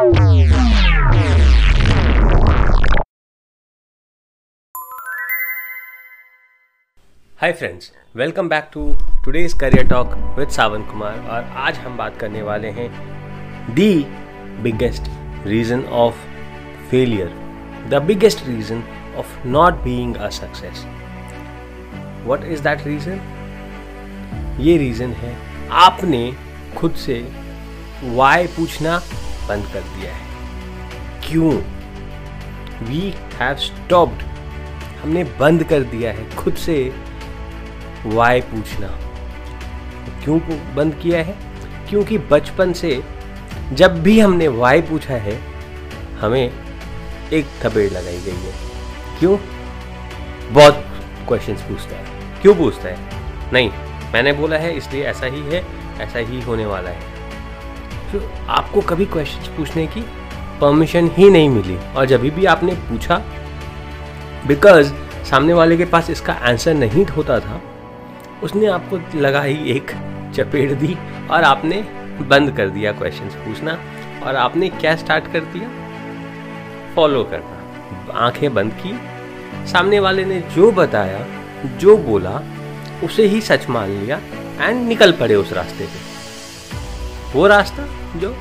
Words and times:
Hi 0.00 0.12
friends 7.52 7.90
welcome 8.16 8.48
back 8.48 8.70
to 8.72 8.84
today's 9.24 9.52
career 9.60 9.86
talk 9.88 10.14
with 10.38 10.48
Sawan 10.48 10.82
Kumar 10.82 11.18
और 11.18 11.44
आज 11.56 11.78
हम 11.78 11.96
बात 11.96 12.16
करने 12.18 12.42
वाले 12.42 12.68
हैं 12.68 12.88
the 13.74 13.92
biggest 14.62 15.02
reason 15.46 15.84
of 15.84 16.14
failure 16.90 17.28
the 17.90 18.02
biggest 18.06 18.46
reason 18.46 18.82
of 19.16 19.46
not 19.46 19.74
being 19.74 20.16
a 20.16 20.28
success 20.28 20.84
what 22.26 22.44
is 22.44 22.62
that 22.62 22.86
reason 22.86 23.20
ये 24.60 24.76
reason 24.78 25.12
है, 25.12 25.36
आपने 25.70 26.32
खुद 26.76 26.94
से 26.94 27.22
वाई 28.04 28.46
पूछना 28.46 29.00
बंद 29.48 29.66
कर 29.66 29.80
दिया 29.80 30.14
है। 30.14 30.26
क्यों? 31.24 31.62
वी 32.86 33.14
हैव 33.40 33.56
स्टॉप्ड 33.56 34.22
हमने 35.02 35.24
बंद 35.24 35.64
कर 35.64 35.80
दिया 35.80 36.12
है 36.12 36.36
खुद 36.36 36.54
से। 36.54 36.92
वाई 38.06 38.40
पूछना? 38.40 38.86
क्यों 40.24 40.38
बंद 40.74 40.94
किया 40.94 41.22
है? 41.22 41.36
क्योंकि 41.88 42.18
बचपन 42.18 42.72
से 42.72 43.02
जब 43.72 44.02
भी 44.02 44.20
हमने 44.20 44.48
वाई 44.48 44.80
पूछा 44.80 45.14
है, 45.14 45.40
हमें 46.20 46.52
एक 47.32 47.46
थपेड़ 47.62 47.90
लगाई 47.90 48.20
गई 48.20 48.36
है। 48.36 48.52
क्यों? 49.18 49.38
बहुत 50.54 50.74
क्वेश्चंस 51.28 51.62
पूछता 51.62 51.96
है। 51.96 52.04
क्यों 52.42 52.54
पूछता 52.54 52.88
है? 52.88 52.98
नहीं, 53.52 53.70
मैंने 54.12 54.32
बोला 54.32 54.56
है, 54.56 54.76
इसलिए 54.76 55.04
ऐसा 55.04 55.26
ही 55.26 55.40
है, 55.40 55.66
ऐसा 56.00 56.18
ही 56.18 56.40
होने 56.40 56.66
वाला 56.66 56.90
है। 56.90 57.09
तो 58.12 58.20
आपको 58.48 58.80
कभी 58.80 59.06
क्वेश्चंस 59.06 59.48
पूछने 59.48 59.86
की 59.86 60.00
परमिशन 60.60 61.10
ही 61.12 61.30
नहीं 61.30 61.48
मिली। 61.48 61.76
और 61.96 62.06
जब 62.06 62.20
भी 62.20 62.44
आपने 62.44 62.74
पूछा 62.74 63.22
बिकॉज़ 64.46 64.92
सामने 65.24 65.52
वाले 65.52 65.76
के 65.76 65.84
पास 65.84 66.10
इसका 66.10 66.32
आंसर 66.32 66.74
नहीं 66.74 67.04
होता 67.06 67.38
था, 67.40 67.60
उसने 68.42 68.66
आपको 68.66 69.18
लगा 69.18 69.42
ही 69.42 69.70
एक 69.70 69.90
चपेट 70.34 70.72
दी 70.72 70.96
और 71.30 71.44
आपने 71.44 71.80
बंद 72.20 72.56
कर 72.56 72.68
दिया 72.68 72.92
क्वेश्चंस 72.92 73.34
पूछना 73.34 73.78
और 74.26 74.36
आपने 74.36 74.68
क्या 74.68 74.96
स्टार्ट 74.96 75.32
कर 75.32 75.40
दिया? 75.40 75.68
फॉलो 76.94 77.24
करना। 77.24 78.18
आँखें 78.18 78.54
बंद 78.54 78.72
की। 78.82 78.98
सामने 79.66 80.00
वाले 80.00 80.24
ने 80.24 80.40
जो 80.40 80.70
बताया, 80.72 81.26
जो 81.78 81.96
बोला, 81.96 82.40
उसे 83.04 83.26
ही 83.26 83.40
सच 83.40 83.68
मान 83.68 83.88
लिया 83.88 84.20
एंड 84.60 84.88
निकल 84.88 85.12
पड़े 85.12 85.34
उस 85.34 85.52
रास्ते 85.52 85.84
पे। 85.84 86.10
वो 87.32 87.46
रास्ता 87.46 87.86
जो 88.16 88.34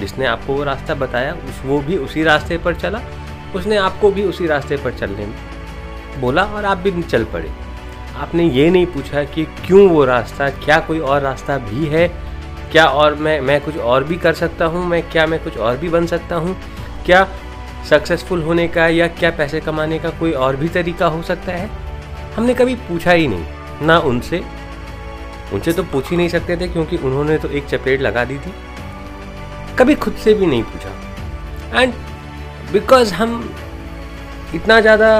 जिसने 0.00 0.26
आपको 0.26 0.54
वो 0.54 0.64
रास्ता 0.64 0.94
बताया, 0.94 1.32
उस 1.32 1.60
वो 1.64 1.80
भी 1.80 1.96
उसी 1.96 2.22
रास्ते 2.22 2.58
पर 2.58 2.74
चला, 2.74 3.00
उसने 3.54 3.76
आपको 3.76 4.10
भी 4.10 4.24
उसी 4.24 4.46
रास्ते 4.46 4.76
पर 4.76 4.98
चलने 4.98 5.26
बोला 6.20 6.44
और 6.44 6.64
आप 6.64 6.78
भी 6.78 7.02
चल 7.02 7.24
पड़े। 7.24 7.50
आपने 8.16 8.44
ये 8.44 8.70
नहीं 8.70 8.86
पूछा 8.86 9.24
कि 9.24 9.44
क्यों 9.44 9.88
वो 9.88 10.04
रास्ता, 10.04 10.48
क्या 10.50 10.78
कोई 10.80 10.98
और 10.98 11.20
रास्ता 11.20 11.58
भी 11.58 11.86
है? 11.86 12.08
क्या 12.72 12.86
और 12.86 13.14
मैं 13.14 13.40
मैं 13.40 13.60
कुछ 13.60 13.76
और 13.76 14.04
भी 14.04 14.16
कर 14.16 14.32
सकता 14.32 14.64
हूँ? 14.64 14.86
मैं, 14.86 15.02
क्या 15.10 15.26
मैं 15.26 15.42
कुछ 15.44 15.56
और 15.56 15.76
भी 15.76 15.88
बन 15.88 16.06
सकता 16.06 16.36
हूँ? 16.36 16.56
क्या 17.06 17.26
सक्सेसफुल 17.90 18.42
होने 18.42 18.68
का 18.68 18.86
या 18.88 19.08
क्या 19.08 19.30
पैसे 19.30 19.60
कमाने 19.60 19.98
का 19.98 20.10
कोई 20.10 20.32
और 20.32 20.56
भी 20.56 20.68
तरीका 20.68 21.06
हो 21.06 21.22
सकता 21.22 21.52
है? 21.52 21.70
हमने 22.36 22.54
कभी 22.54 22.74
पूछा 22.74 23.12
ही 23.12 23.28
नहीं, 23.28 23.44
ना 23.82 23.98
उनसे। 23.98 24.42
उनसे 25.52 25.72
तो 25.72 25.82
पूछ 25.82 26.10
ही 26.10 26.16
नहीं 26.16 26.28
सकते 26.28 26.56
थे 26.56 26.68
क्योंकि 26.68 26.96
उन्होंने 26.96 27.38
तो 27.38 27.48
एक 27.48 27.66
चपेट 27.66 28.00
लगा 28.00 28.24
दी 28.24 28.38
थी। 28.38 28.52
कभी 29.78 29.94
खुद 29.96 30.14
से 30.24 30.34
भी 30.34 30.46
नहीं 30.46 30.62
पूछा। 30.62 31.80
एंड 31.80 31.92
बिकॉज़ 32.72 33.12
हम 33.14 33.54
इतना 34.54 34.80
ज़्यादा 34.80 35.18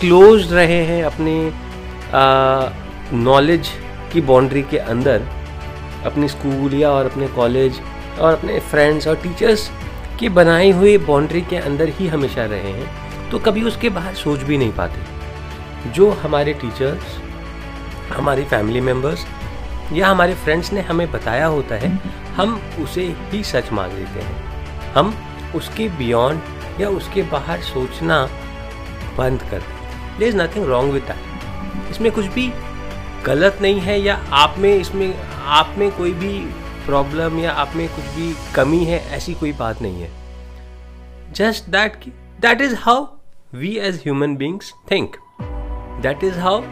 क्लोज 0.00 0.52
रहे 0.52 0.82
हैं 0.84 1.02
अपने 1.04 1.34
नॉलेज 3.14 3.68
की 4.12 4.20
बाउंड्री 4.22 4.62
के 4.62 4.78
अंदर, 4.78 5.22
अपने 6.06 6.28
स्कूल 6.28 6.74
या 6.74 6.90
और 6.90 7.06
अपने 7.06 7.28
कॉलेज 7.30 7.80
और 8.20 8.32
अपने 8.32 8.58
फ्रेंड्स 8.60 9.06
और 9.08 9.16
टीचर्स 9.22 9.70
की 10.18 10.28
बनाई 10.30 10.70
हुई 10.72 10.96
बाउंड्री 11.00 11.40
के 11.42 11.56
अंदर 11.58 11.88
ही 11.98 12.06
हमेशा 12.08 12.44
रहे 12.44 12.72
हैं 12.72 13.30
तो 13.30 13.38
कभी 13.38 13.62
उसके 13.62 13.88
बाहर 13.90 14.14
सोच 14.14 14.40
भी 14.42 14.58
नहीं 14.58 14.72
पाते। 14.72 15.90
जो 15.90 16.10
हमारे 16.22 16.52
टीचर्स 16.54 17.18
हमारी 18.12 18.44
फैमिली 18.44 18.80
मेंबर्स 18.80 19.24
या 19.92 20.08
हमारे 20.08 20.34
फ्रेंड्स 20.34 20.72
ने 20.72 20.80
हमें 20.80 21.10
बताया 21.12 21.46
होता 21.46 21.74
है, 21.74 21.90
हम 22.36 22.60
उसे 22.80 23.04
ही 23.32 23.42
सच 23.44 23.72
मान 23.72 23.90
लेते 23.90 24.20
हैं। 24.20 24.92
हम 24.92 25.14
उसके 25.54 25.88
बियॉन्ड 25.88 26.80
या 26.80 26.88
उसके 26.88 27.22
बाहर 27.22 27.60
सोचना 27.62 28.22
बंद 29.18 29.42
कर 29.42 29.58
दें। 29.58 30.26
Is 30.26 30.36
nothing 30.36 30.66
wrong 30.66 30.92
with 30.92 31.02
that 31.02 31.90
इसमें 31.90 32.10
कुछ 32.12 32.26
भी 32.26 32.52
गलत 33.24 33.58
नहीं 33.62 33.80
है 33.80 34.00
या 34.00 34.14
आप 34.32 34.54
में 34.58 34.74
इसमें, 34.74 35.14
आप 35.36 35.74
में 35.78 35.90
कोई 35.90 36.12
भी 36.14 36.38
प्रॉब्लम 36.86 37.38
या 37.38 37.52
आप 37.52 37.72
में 37.76 37.88
कुछ 37.88 38.04
भी 38.16 38.34
कमी 38.54 38.84
है, 38.84 39.00
ऐसी 39.16 39.34
कोई 39.34 39.52
बात 39.52 39.82
नहीं 39.82 40.02
है। 40.02 40.10
Just 41.34 41.68
that 41.70 42.04
that 42.40 42.60
is 42.60 42.74
how 42.78 43.06
we 43.54 43.76
as 43.78 43.96
human 43.96 44.36
beings 44.36 44.72
think 44.90 45.16
that 46.02 46.24
is 46.24 46.38
how 46.38 46.62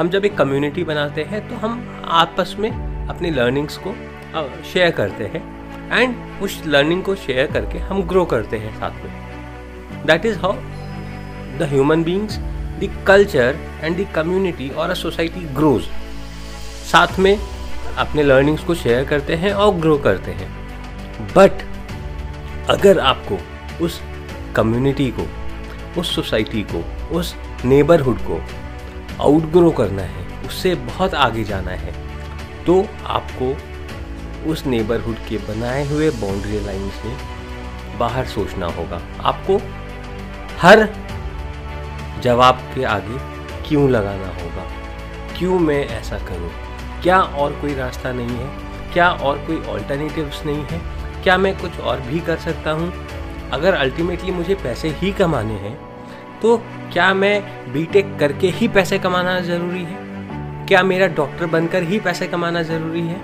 हम 0.00 0.08
जब 0.08 0.24
एक 0.24 0.36
कम्युनिटी 0.36 0.82
बनाते 0.84 1.22
हैं 1.22 1.38
तो 1.48 1.54
हम 1.54 2.04
आपस 2.08 2.54
में 2.58 2.70
अपनी 3.08 3.30
लर्निंग्स 3.30 3.76
को 3.76 3.92
शेयर 4.64 4.90
करते 4.90 5.24
हैं 5.24 5.42
एंड 5.92 6.42
उस 6.42 6.62
लर्निंग 6.66 7.02
को 7.02 7.14
शेयर 7.14 7.50
करके 7.52 7.78
हम 7.78 8.02
ग्रो 8.02 8.24
करते 8.24 8.56
हैं 8.56 8.72
साथ 8.78 9.04
में। 9.04 10.06
That 10.06 10.26
is 10.26 10.38
how 10.38 10.52
the 11.58 11.68
human 11.70 12.04
beings 12.04 12.38
the 12.80 12.88
culture 13.06 13.58
and 13.82 13.96
the 13.96 14.06
community 14.14 14.68
और 14.70 14.90
अ 14.90 14.94
सोसाइटी 14.94 15.40
ग्रोज 15.54 15.88
साथ 16.92 17.18
में 17.18 17.36
अपने 17.98 18.22
लर्निंग्स 18.22 18.64
को 18.64 18.74
शेयर 18.74 19.04
करते 19.04 19.34
हैं 19.34 19.52
और 19.52 19.74
ग्रो 19.74 19.98
करते 19.98 20.30
हैं। 20.30 20.50
बट 21.36 21.62
अगर 22.70 23.00
आपको 23.00 23.38
उस 23.84 24.00
कम्युनिटी 24.56 25.12
को 25.18 25.28
उस 26.00 26.14
सोसाइटी 26.14 26.66
को 26.72 26.82
उस 27.18 27.34
नेबरहुड 27.64 28.18
को 28.20 28.40
आउटग्रो 29.20 29.70
करना 29.70 30.02
है, 30.02 30.46
उससे 30.46 30.74
बहुत 30.74 31.14
आगे 31.14 31.44
जाना 31.44 31.70
है। 31.70 31.94
तो 32.64 32.86
आपको 33.06 33.56
उस 34.50 34.66
नेबरहुड 34.66 35.16
के 35.28 35.38
बनाए 35.38 35.88
हुए 35.88 36.10
बाउंड्री 36.10 36.60
लाइन 36.60 36.90
से 36.90 37.16
बाहर 37.98 38.26
सोचना 38.26 38.66
होगा। 38.66 39.02
आपको 39.20 39.60
हर 40.60 40.88
जवाब 42.22 42.54
के 42.54 42.84
आगे 42.84 43.18
क्यों 43.68 43.90
लगाना 43.90 44.26
होगा? 44.26 44.64
क्यों 45.38 45.58
मैं 45.58 45.88
ऐसा 45.88 46.18
करूँ? 46.18 46.50
क्या 47.02 47.20
और 47.20 47.52
कोई 47.52 47.74
रास्ता 47.74 48.12
नहीं 48.12 48.36
है? 48.36 48.48
क्या 48.92 49.10
और 49.10 49.38
कोई 49.38 49.62
ऑल्टरनेटिव्स 49.62 50.44
नहीं 50.46 50.64
है? 50.64 50.80
क्या 51.22 51.38
मैं 51.38 51.58
कुछ 51.58 51.80
और 51.80 52.00
भी 52.00 52.20
कर 52.20 52.36
सकता 52.36 52.70
हूँ? 52.70 52.92
अगर 53.52 53.74
अल्टीमेटली 53.74 54.32
मुझे 54.32 54.54
पैसे 54.54 54.88
ही 54.88 55.12
कमाने 55.12 55.54
हैं 55.54 55.89
तो 56.42 56.56
क्या 56.92 57.12
मैं 57.14 57.42
बीटेक 57.72 58.16
करके 58.20 58.48
ही 58.50 58.68
पैसे 58.68 58.98
कमाना 58.98 59.40
ज़रूरी 59.40 59.82
है? 59.82 59.98
क्या 60.66 60.82
मेरा 60.82 61.06
डॉक्टर 61.06 61.46
बनकर 61.46 61.82
ही 61.82 61.98
पैसे 62.00 62.26
कमाना 62.26 62.62
ज़रूरी 62.62 63.00
है? 63.00 63.20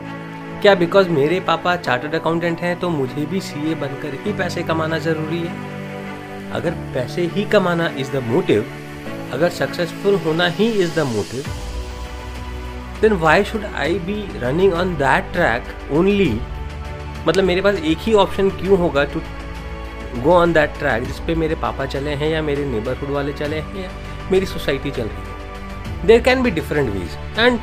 क्या 0.63 0.75
बिकॉज़ 0.75 1.09
मेरे 1.11 1.41
पापा 1.41 1.77
चार्टर्ड 1.77 2.15
अकाउंटेंट 2.15 2.61
हैं 2.61 2.79
तो 2.81 2.91
मुझे 2.91 3.27
भी 3.27 3.41
सीए 3.41 3.75
बनकर 3.75 4.19
ही 4.25 4.33
पैसे 4.33 4.63
कमाना 4.63 4.99
ज़रूरी 4.99 5.39
है? 5.39 5.55
अगर 6.53 6.71
पैसे 6.95 7.23
ही 7.27 7.45
कमाना 7.45 7.87
इज़ 7.99 8.13
द 8.13 8.23
मोटिव 8.25 8.67
अगर 9.33 9.49
सक्सेसफुल 9.51 10.15
होना 10.15 10.47
ही 10.49 10.71
is 10.83 10.95
the 10.97 11.07
motive 11.07 11.45
then 13.01 13.13
why 13.13 13.45
should 13.45 13.65
I 13.77 13.99
be 14.01 14.21
running 14.41 14.75
on 14.75 14.95
that 14.97 15.33
track 15.33 15.93
only 15.93 16.31
मतलब 17.29 17.45
मेरे 17.45 17.61
पास 17.61 17.79
एक 17.85 17.99
ही 17.99 18.13
ऑप्शन 18.15 18.51
क्यों 18.51 18.79
होगा 18.79 19.05
to 19.05 19.21
go 20.15 20.33
on 20.33 20.53
that 20.53 20.79
track 20.79 21.05
जिस 21.05 21.19
पे 21.19 21.35
मेरे 21.35 21.55
पापा 21.55 21.87
चले 21.87 22.11
हैं 22.11 22.29
या 22.29 22.43
मेरे 22.43 22.65
नेबरहुड 22.65 23.11
वाले 23.11 23.33
चले 23.33 23.57
हैं 23.57 23.83
या 23.83 23.91
मेरी 24.33 24.47
सोसाइटी 24.47 24.91
चल 24.91 25.03
रही 25.03 25.31
है। 25.31 26.07
There 26.07 26.21
can 26.21 26.43
be 26.43 26.51
different 26.51 26.91
ways 26.91 27.39
and 27.39 27.59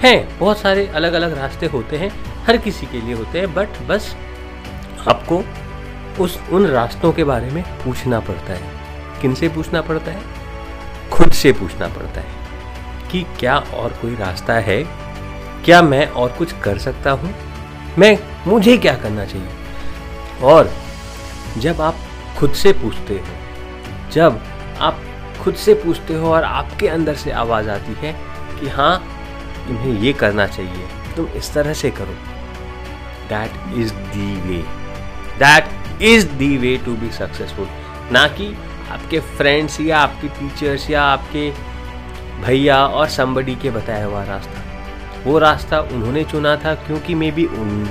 हैं, 0.00 0.38
बहुत 0.38 0.58
सारे 0.58 0.86
अलग 0.86 1.12
अलग 1.12 1.38
रास्ते 1.38 1.66
होते 1.66 1.96
हैं, 1.96 2.10
हर 2.44 2.56
किसी 2.56 2.86
के 2.86 3.00
लिए 3.00 3.14
होते 3.14 3.38
हैं 3.38 3.54
बट 3.54 3.68
बस 3.88 4.16
आपको 5.08 5.42
उस, 6.24 6.40
उन 6.52 6.66
रास्तों 6.66 7.12
के 7.12 7.24
बारे 7.24 7.50
में 7.50 7.62
पूछना 7.84 8.20
पड़ता 8.20 8.52
है। 8.52 9.20
किन 9.22 9.34
से 9.34 9.48
पूछना 9.48 9.80
पड़ता 9.80 10.12
है? 10.12 10.22
खुद 11.12 11.32
से 11.32 11.52
पूछना 11.52 11.88
पड़ता 11.88 12.20
है 12.20 12.34
कि 13.10 13.26
क्या 13.38 13.56
और 13.56 13.92
कोई 14.02 14.14
रास्ता 14.14 14.54
है? 14.54 14.82
क्या 15.64 15.82
मैं 15.82 16.06
और 16.06 16.32
कुछ 16.32 16.52
कर 16.62 16.78
सकता 16.78 17.10
हूँ? 17.10 17.34
मैं, 17.98 18.18
मुझे 18.46 18.76
क्या 18.76 18.94
करना 18.94 19.24
चाहिए? 19.24 19.48
और 20.42 20.70
जब 21.58 21.80
आप 21.80 21.96
खुद 22.38 22.52
से 22.54 22.72
पूछते 22.72 23.14
हो, 23.14 24.10
जब 24.12 24.40
आप 24.80 25.00
खुद 25.42 25.54
से 25.56 25.74
पूछते 25.74 26.14
हो 26.14 26.32
और 26.32 26.44
आपके 26.44 26.88
अंदर 26.88 27.14
से 27.14 27.30
आवाज़ 27.32 27.68
आती 27.70 27.94
है 28.00 28.12
कि 28.60 28.68
हाँ 28.68 28.98
तुम्हें 29.66 30.00
ये 30.00 30.12
करना 30.12 30.46
चाहिए, 30.46 30.86
तुम 31.16 31.26
इस 31.28 31.52
तरह 31.54 31.72
से 31.74 31.90
करो। 31.90 32.14
That 33.28 33.78
is 33.78 33.92
the 33.92 34.34
way 34.40 34.62
that 35.38 36.02
is 36.02 36.26
the 36.28 36.56
way 36.58 36.76
to 36.84 36.94
be 36.96 37.10
successful 37.12 37.68
ना 38.12 38.26
कि 38.28 38.54
आपके 38.90 39.20
फ्रेंड्स 39.36 39.80
या 39.80 39.98
आपके 39.98 40.28
टीचर्स 40.30 40.90
या 40.90 41.02
आपके 41.04 41.50
भैया 42.42 42.86
और 42.86 43.08
समबडी 43.08 43.54
के 43.54 43.70
बताया 43.70 44.04
हुआ 44.04 44.22
रास्ता। 44.24 44.62
वो 45.24 45.38
रास्ता 45.38 45.80
उन्होंने 45.80 46.24
चुना 46.24 46.56
था 46.56 46.74
क्योंकि 46.76 47.14
मे 47.14 47.30
बी 47.30 47.44
उन 47.44 47.88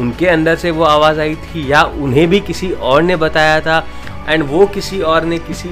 उनके 0.00 0.26
अंदर 0.26 0.56
से 0.56 0.70
वो 0.70 0.84
आवाज़ 0.84 1.20
आई 1.20 1.34
थी 1.34 1.72
या 1.72 1.82
उन्हें 1.82 2.28
भी 2.28 2.40
किसी 2.40 2.70
और 2.72 3.02
ने 3.02 3.16
बताया 3.16 3.60
था 3.60 3.86
एंड 4.28 4.42
वो 4.42 4.66
किसी 4.66 5.00
और 5.00 5.24
ने 5.24 5.38
किसी 5.38 5.68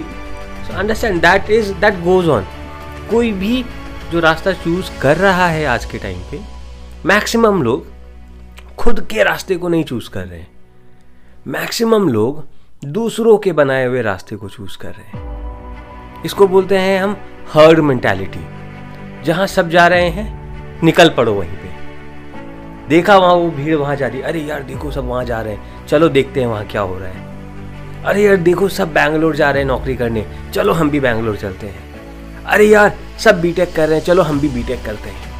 understand 0.74 1.20
that 1.20 1.50
is 1.50 1.72
that 1.72 2.00
goes 2.00 2.28
on 2.28 2.46
कोई 3.10 3.32
भी 3.32 3.64
जो 4.12 4.20
रास्ता 4.20 4.52
चूज़ 4.52 4.90
कर 5.00 5.16
रहा 5.16 5.48
है 5.48 5.66
आज 5.66 5.84
के 5.84 5.98
टाइम 5.98 6.18
पे 6.18 6.40
मैक्सिमम 7.06 7.62
लोग 7.62 7.86
खुद 8.76 9.06
के 9.10 9.22
रास्ते 9.22 9.56
को 9.56 9.68
नहीं 9.68 9.84
चूज़ 9.84 10.10
कर 10.10 10.24
रहे 10.24 10.38
हैं। 10.38 10.50
मैक्सिमम 11.46 12.08
लोग 12.08 12.44
दूसरों 12.84 13.38
के 13.38 13.52
बनाए 13.52 13.86
हुए 13.86 14.02
रास्ते 14.02 14.36
को 14.36 14.48
चूज़ 14.48 14.78
कर 14.78 14.88
रहे 14.88 15.18
हैं। 15.18 16.22
इसको 16.24 16.46
बोलते 16.46 16.78
हैं 16.78 17.02
हम 17.02 17.16
हर्ड 17.54 17.78
मेंटालिटी 17.78 18.46
जहाँ 19.22 19.46
सब 19.46 19.68
जा 19.70 19.86
रहे 19.86 20.08
हैं, 20.08 20.80
निकल 20.82 21.08
पड़ो 21.08 21.32
वहीं। 21.32 21.61
देखा 22.92 23.16
वहाँ 23.16 23.34
वो 23.34 23.50
भीड़ 23.50 23.74
वहाँ 23.74 23.96
जा 23.96 24.06
रही 24.06 24.20
अरे 24.20 24.40
यार, 24.40 24.62
देखो 24.62 24.90
सब 24.90 25.04
वहाँ 25.04 25.24
जा 25.24 25.40
रहे 25.42 25.54
हैं। 25.54 25.86
चलो 25.86 26.08
देखते 26.08 26.40
हैं 26.40 26.46
वहाँ 26.46 26.64
क्या 26.66 26.80
हो 26.80 26.98
रहा 26.98 27.08
है। 27.08 28.04
अरे 28.04 28.22
यार, 28.22 28.36
देखो 28.36 28.68
सब 28.68 28.92
बैंगलोर 28.92 29.36
जा 29.36 29.50
रहे 29.50 29.62
हैं 29.62 29.68
नौकरी 29.68 29.94
करने। 29.96 30.26
चलो 30.54 30.72
हम 30.72 30.90
भी 30.90 31.00
बैंगलोर 31.00 31.36
चलते 31.36 31.66
हैं। 31.66 32.44
अरे 32.44 32.64
यार, 32.64 32.96
सब 33.18 33.40
बीटेक 33.40 33.74
कर 33.74 33.88
रहे 33.88 33.98
हैं। 33.98 34.04
चलो 34.04 34.22
हम 34.22 34.40
भी 34.40 34.48
बीटेक 34.48 34.84
करते 34.84 35.10
हैं। 35.10 35.30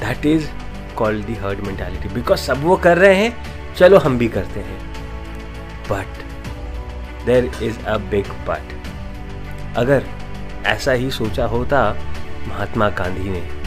That 0.00 0.26
is 0.26 0.48
called 0.96 1.24
the 1.24 1.34
herd 1.34 1.60
mentality 1.60 2.08
because 2.08 2.40
सब 2.40 2.64
वो 2.64 2.76
कर 2.76 2.98
रहे 2.98 3.14
हैं, 3.14 3.36
चलो 3.74 3.98
हम 3.98 4.18
भी 4.18 4.28
करते 4.28 4.60
हैं। 4.60 4.78
But 5.90 6.22
there 7.26 7.50
is 7.62 7.84
a 7.84 7.96
big 7.96 8.28
but 8.48 9.76
अगर 9.76 10.04
ऐसा 10.66 10.92
ही 10.92 11.10
सोचा 11.10 11.46
होता 11.46 11.96
महात्मा 12.48 12.88
गांधी 12.88 13.30
ने 13.30 13.63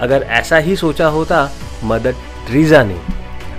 अगर 0.00 0.22
ऐसा 0.22 0.56
ही 0.56 0.76
सोचा 0.76 1.06
होता, 1.06 1.50
मदर 1.84 2.12
ट्रीजा 2.46 2.84
ने। 2.84 3.00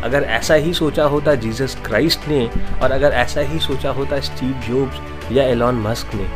अगर 0.03 0.23
ऐसा 0.23 0.53
ही 0.53 0.73
सोचा 0.73 1.03
होता, 1.03 1.35
जीसस 1.35 1.77
क्राइस्ट 1.85 2.19
ने। 2.27 2.49
और 2.83 2.91
अगर 2.91 3.07
ऐसा 3.07 3.41
ही 3.41 3.59
सोचा 3.59 3.89
होता, 3.89 4.19
स्टीव 4.19 4.53
जॉब्स 4.53 4.99
या 5.31 5.43
एलॉन 5.43 5.75
मस्क 5.75 6.15
ने। 6.15 6.29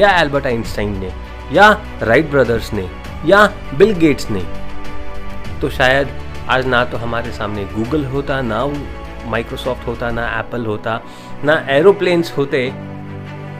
या 0.00 0.20
एल्बर्ट 0.20 0.46
आइंस्टाइन 0.46 0.98
ने। 0.98 1.12
या 1.52 1.80
राइट 2.02 2.30
ब्रदर्स 2.30 2.72
ने। 2.72 2.90
या 3.26 3.52
बिल 3.74 3.92
गेट्स 3.92 4.26
ने। 4.30 4.46
तो 5.60 5.70
शायद 5.70 6.08
आज 6.48 6.66
ना 6.66 6.84
तो 6.84 6.96
हमारे 6.96 7.32
सामने 7.32 7.64
गूगल 7.64 8.04
होता, 8.04 8.42
ना 8.42 8.66
माइक्रोसॉफ्ट 9.26 9.86
होता, 9.86 10.10
ना 10.10 10.38
एप्पल 10.38 10.66
होता, 10.66 11.00
ना 11.44 11.66
एरोप्लेन्स 11.68 12.36
होते, 12.36 12.70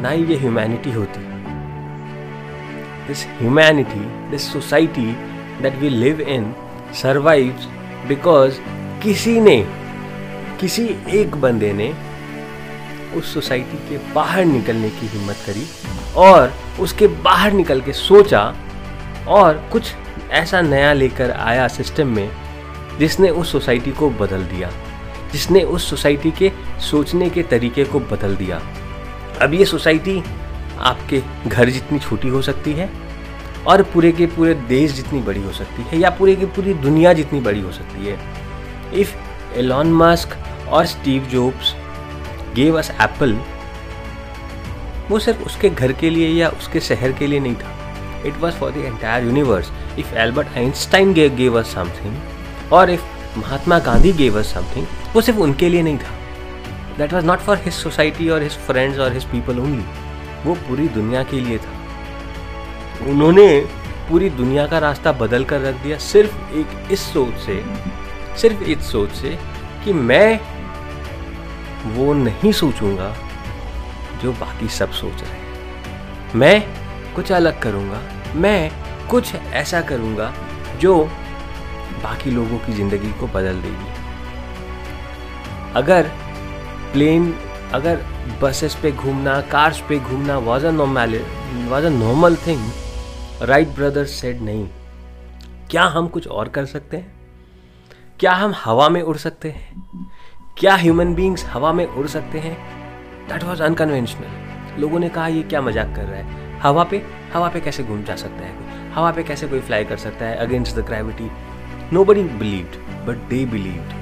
ना 0.02 0.08
ही 0.08 0.24
ये 0.24 0.36
ह्यूमैनिटी 0.36 0.92
होती। 0.92 1.20
This 3.08 3.26
humanity 3.26 4.30
this 4.30 4.52
society 4.52 5.33
that 5.62 5.76
we 5.76 5.88
live 5.88 6.20
in 6.20 6.52
survives 7.02 7.66
because 8.08 8.58
किसी 9.02 9.40
ने, 9.40 9.56
किसी 10.60 10.84
एक 11.14 11.36
बंदे 11.36 11.72
ने 11.72 11.92
उस 13.18 13.32
सोसाइटी 13.34 13.76
के 13.88 13.98
बाहर 14.14 14.44
निकलने 14.44 14.90
की 14.90 15.06
हिम्मत 15.06 15.36
करी 15.46 15.66
और 16.16 16.52
उसके 16.80 17.06
बाहर 17.06 17.52
निकल 17.52 17.80
के 17.80 17.92
सोचा 17.92 18.42
और 19.28 19.68
कुछ 19.72 19.92
ऐसा 20.30 20.60
नया 20.60 20.92
लेकर 20.92 21.30
आया 21.30 21.68
सिस्टम 21.68 22.08
में 22.08 22.30
जिसने 22.98 23.28
उस 23.30 23.52
सोसाइटी 23.52 23.90
को 23.90 24.10
बदल 24.10 24.42
दिया, 24.44 24.70
जिसने 25.32 25.62
उस 25.62 25.88
सोसाइटी 25.90 26.30
के 26.30 26.50
सोचने 26.80 27.30
के 27.30 27.42
तरीके 27.42 27.84
को 27.84 28.00
बदल 28.00 28.36
दिया। 28.36 28.60
अब 29.42 29.54
ये 29.54 29.64
सोसाइटी 29.64 30.22
आपके 30.78 31.22
घर 31.46 31.70
जितनी 31.70 31.98
छोटी 31.98 32.28
हो 32.28 32.42
सकती 32.42 32.72
है 32.72 32.90
और 33.66 33.82
पूरे 33.82 34.10
के 34.12 34.26
पूरे 34.26 34.54
देश 34.68 34.92
जितनी 34.92 35.20
बड़ी 35.20 35.42
हो 35.42 35.52
सकती 35.52 35.82
है, 35.82 35.98
या 35.98 36.10
पूरे 36.10 36.34
की 36.36 36.46
पूरी 36.46 36.74
दुनिया 36.74 37.12
जितनी 37.12 37.40
बड़ी 37.40 37.60
हो 37.60 37.72
सकती 37.72 38.06
है। 38.06 38.18
इफ़ 39.00 39.14
एलॉन 39.58 39.92
Musk 39.98 40.36
और 40.68 40.86
Steve 40.86 41.24
Jobs 41.24 41.74
gave 42.54 42.78
us 42.78 42.90
Apple 42.90 43.32
वो 45.10 45.18
सिर्फ़ 45.18 45.42
उसके 45.42 45.70
घर 45.70 45.92
के 45.92 46.10
लिए 46.10 46.28
या 46.30 46.48
उसके 46.48 46.80
शहर 46.80 47.12
के 47.12 47.26
लिए 47.26 47.40
नहीं 47.40 47.54
था। 47.54 48.22
It 48.26 48.36
was 48.40 48.54
for 48.54 48.70
the 48.72 48.76
entire 48.76 49.24
universe 49.24 49.70
if 49.98 50.14
Albert 50.14 50.56
Einstein 50.56 51.12
gave 51.12 51.58
us 51.60 51.74
something 51.74 52.72
और 52.72 52.90
if 52.90 53.38
Mahatma 53.38 53.78
Gandhi 53.78 54.12
gave 54.12 54.38
us 54.38 54.52
something 54.54 54.86
वो 55.14 55.20
सिर्फ़ 55.20 55.40
उनके 55.40 55.68
लिए 55.68 55.82
नहीं 55.82 55.98
था। 55.98 56.12
That 56.98 57.12
was 57.12 57.24
not 57.26 57.38
for 57.38 57.56
his 57.64 57.72
society 57.74 58.28
और 58.28 58.42
हिज 58.42 58.56
फ्रेंड्स 58.66 58.98
और 58.98 59.12
हिज 59.12 59.24
पीपल 59.24 59.58
ओनली 59.58 59.84
वो 60.44 60.54
पूरी 60.68 60.88
दुनिया 60.88 61.22
के 61.22 61.40
लिए 61.40 61.58
था। 61.58 61.78
उन्होंने 63.02 63.48
पूरी 64.08 64.28
दुनिया 64.30 64.66
का 64.66 64.78
रास्ता 64.78 65.12
बदल 65.12 65.44
कर 65.44 65.60
रख 65.60 65.74
दिया 65.82 65.98
सिर्फ़ 65.98 66.54
एक 66.54 66.92
इस 66.92 67.00
सोच 67.12 67.34
से, 67.40 67.62
सिर्फ़ 68.38 68.62
इस 68.62 68.90
सोच 68.92 69.10
से 69.12 69.38
कि 69.84 69.92
मैं 69.92 70.40
वो 71.94 72.12
नहीं 72.14 72.52
सोचूँगा 72.52 73.14
जो 74.22 74.32
बाकी 74.32 74.68
सब 74.68 74.90
सोच 74.92 75.22
रहे 75.22 75.30
हैं। 75.30 76.32
मैं 76.34 76.62
कुछ 77.14 77.32
अलग 77.32 77.60
करूँगा, 77.62 78.00
मैं 78.34 78.70
कुछ 79.10 79.34
ऐसा 79.34 79.80
करूँगा 79.80 80.32
जो 80.80 81.04
बाकी 82.02 82.30
लोगों 82.30 82.58
की 82.58 82.72
ज़िंदगी 82.72 83.12
को 83.20 83.26
बदल 83.28 83.60
देगी। 83.62 83.92
अगर 85.76 86.10
प्लेन, 86.92 87.34
अगर 87.74 88.04
बसेस 88.42 88.74
पे 88.74 88.92
घूमना 88.92 89.40
कार्स 89.50 89.80
पे 89.88 89.98
घूमना 89.98 90.38
was 90.38 90.66
a 90.66 90.70
normal 90.70 91.20
was 91.68 91.84
a 91.84 91.90
normal 91.90 92.36
thing 92.36 92.60
Wright 93.42 93.68
brothers 93.68 94.10
said 94.10 94.42
नहीं। 94.42 94.68
क्या 95.70 95.82
हम 95.84 96.08
कुछ 96.08 96.26
और 96.28 96.48
कर 96.48 96.66
सकते 96.66 96.96
हैं? 96.96 97.12
क्या 98.20 98.32
हम 98.32 98.54
हवा 98.64 98.88
में 98.88 99.02
उड़ 99.02 99.16
सकते 99.16 99.50
हैं? 99.50 100.08
क्या 100.58 100.74
ह्यूमन 100.74 101.14
बींग्स 101.14 101.44
हवा 101.44 101.72
में 101.72 101.86
उड़ 101.86 102.06
सकते 102.06 102.38
हैं? 102.38 102.56
दैट 103.28 103.44
वॉज़ 103.44 103.62
अनकन्वेंशनल 103.62 104.80
लोगों 104.80 104.98
ने 104.98 105.08
कहा, 105.08 105.26
ये 105.28 105.42
क्या 105.42 105.60
मज़ाक 105.60 105.94
कर 105.96 106.04
रहा 106.04 106.16
है? 106.16 106.42
हवा 106.60 106.84
पे 106.84 107.02
हवा 107.32 107.48
पे 107.48 107.60
कैसे 107.60 107.82
घूम 107.82 108.04
जा 108.04 108.16
सकता 108.16 108.44
है 108.44 108.92
हवा 108.92 109.10
पे 109.12 109.22
कैसे 109.22 109.48
कोई 109.48 109.60
फ्लाई 109.60 109.84
कर 109.84 109.96
सकता 109.96 110.26
है 110.26 110.36
against 110.36 110.76
the 110.76 110.84
gravity 110.86 111.30
nobody 112.04 112.22
believed 112.22 112.76
but 113.06 113.28
they 113.28 113.44
believed 113.46 113.92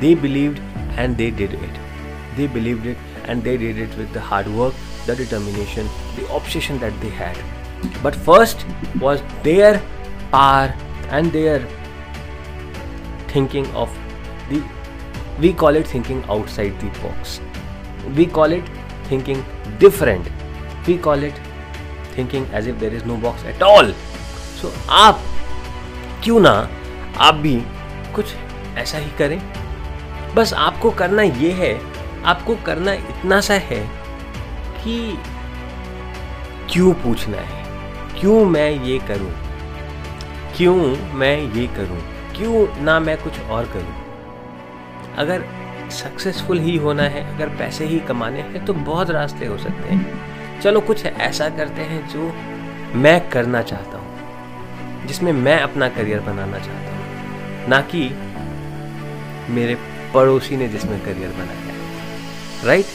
they 0.00 0.14
believed 0.14 0.58
and 0.98 1.16
they 1.16 1.30
did 1.30 1.54
it 1.54 1.78
they 2.36 2.48
believed 2.48 2.86
it 2.86 2.96
and 3.28 3.42
they 3.42 3.56
did 3.56 3.78
it 3.78 3.98
with 3.98 4.12
the 4.14 4.18
hard 4.18 4.48
work 4.48 4.74
the 5.08 5.16
determination 5.18 5.90
the 6.18 6.28
obsession 6.30 6.78
that 6.78 6.92
they 6.92 7.08
had 7.08 7.61
but 8.04 8.14
first 8.26 8.66
was 8.96 9.20
their 9.44 9.76
par 10.32 10.74
and 11.10 11.32
their 11.32 11.68
thinking 13.32 13.66
of 13.74 13.92
the 14.48 14.62
we 15.38 15.52
call 15.52 15.76
it 15.76 15.86
thinking 15.86 16.22
outside 16.28 16.78
the 16.80 16.90
box 16.98 17.40
we 18.14 18.26
call 18.28 18.52
it 18.52 18.64
thinking 19.04 19.42
different 19.78 20.28
we 20.86 20.96
call 20.98 21.22
it 21.22 21.40
thinking 22.10 22.46
as 22.52 22.66
if 22.66 22.78
there 22.78 22.92
is 22.92 23.04
no 23.04 23.16
box 23.18 23.44
at 23.44 23.62
all 23.62 23.92
so 24.56 24.72
आप 24.90 25.22
क्यों 26.24 26.40
ना 26.40 26.52
आप 27.20 27.34
भी 27.34 27.56
कुछ 28.14 28.34
ऐसा 28.78 28.98
ही 28.98 29.10
करें 29.18 29.40
बस 30.34 30.52
आपको 30.58 30.90
करना 31.00 31.22
ये 31.22 31.50
है 31.52 31.74
आपको 32.24 32.56
करना 32.66 32.92
इतना 32.92 33.40
सा 33.40 33.54
है 33.70 33.80
कि 34.76 34.96
क्यों 36.72 36.92
पूछना 37.02 37.38
है 37.38 37.61
क्यों 38.22 38.44
मैं 38.44 38.70
ये 38.70 38.98
करूँ? 38.98 39.30
क्यों 40.56 40.74
मैं 41.14 41.54
ये 41.54 41.66
करूँ? 41.66 41.98
क्यों 42.36 42.82
ना 42.82 43.00
मैं 43.00 43.16
कुछ 43.22 43.40
और 43.40 43.64
करूँ? 43.64 43.94
अगर 45.16 45.44
सक्सेसफुल 45.90 46.58
ही 46.58 46.76
होना 46.76 47.02
है, 47.02 47.34
अगर 47.34 47.48
पैसे 47.48 47.84
ही 47.84 47.98
कमाने 48.00 48.40
हैं 48.40 48.64
तो 48.64 48.72
बहुत 48.72 49.10
रास्ते 49.10 49.46
हो 49.46 49.56
सकते 49.58 49.88
हैं। 49.88 50.60
चलो 50.60 50.80
कुछ 50.80 51.04
ऐसा 51.06 51.48
करते 51.48 51.82
हैं 51.82 52.08
जो 52.08 52.32
मैं 52.98 53.30
करना 53.30 53.62
चाहता 53.62 53.98
हूँ, 53.98 55.06
जिसमें 55.06 55.32
मैं 55.32 55.58
अपना 55.60 55.88
करियर 55.88 56.20
बनाना 56.20 56.58
चाहता 56.58 56.94
हूँ। 56.96 57.68
ना 57.68 57.80
कि 57.80 58.04
मेरे 59.52 59.74
पड़ोसी 60.14 60.56
ने 60.56 60.68
जिसमें 60.68 60.98
करियर 61.04 61.30
बनाया 61.30 61.72
है। 61.72 62.66
Right 62.66 62.86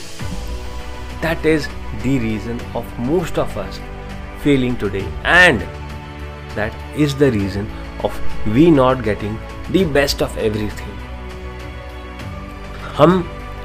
that 1.22 1.46
is 1.46 1.68
the 1.68 2.20
reason 2.24 2.60
of 2.76 3.00
most 3.02 3.40
of 3.40 3.60
us 3.60 3.82
failing 4.48 4.78
today 4.78 5.06
and 5.26 5.60
that 6.56 7.00
is 7.00 7.18
the 7.18 7.34
reason 7.36 7.68
of 8.06 8.18
we 8.56 8.64
not 8.72 9.00
getting 9.06 9.38
the 9.68 9.80
best 9.94 10.20
of 10.24 10.36
everything. 10.40 10.92
हम 12.98 13.14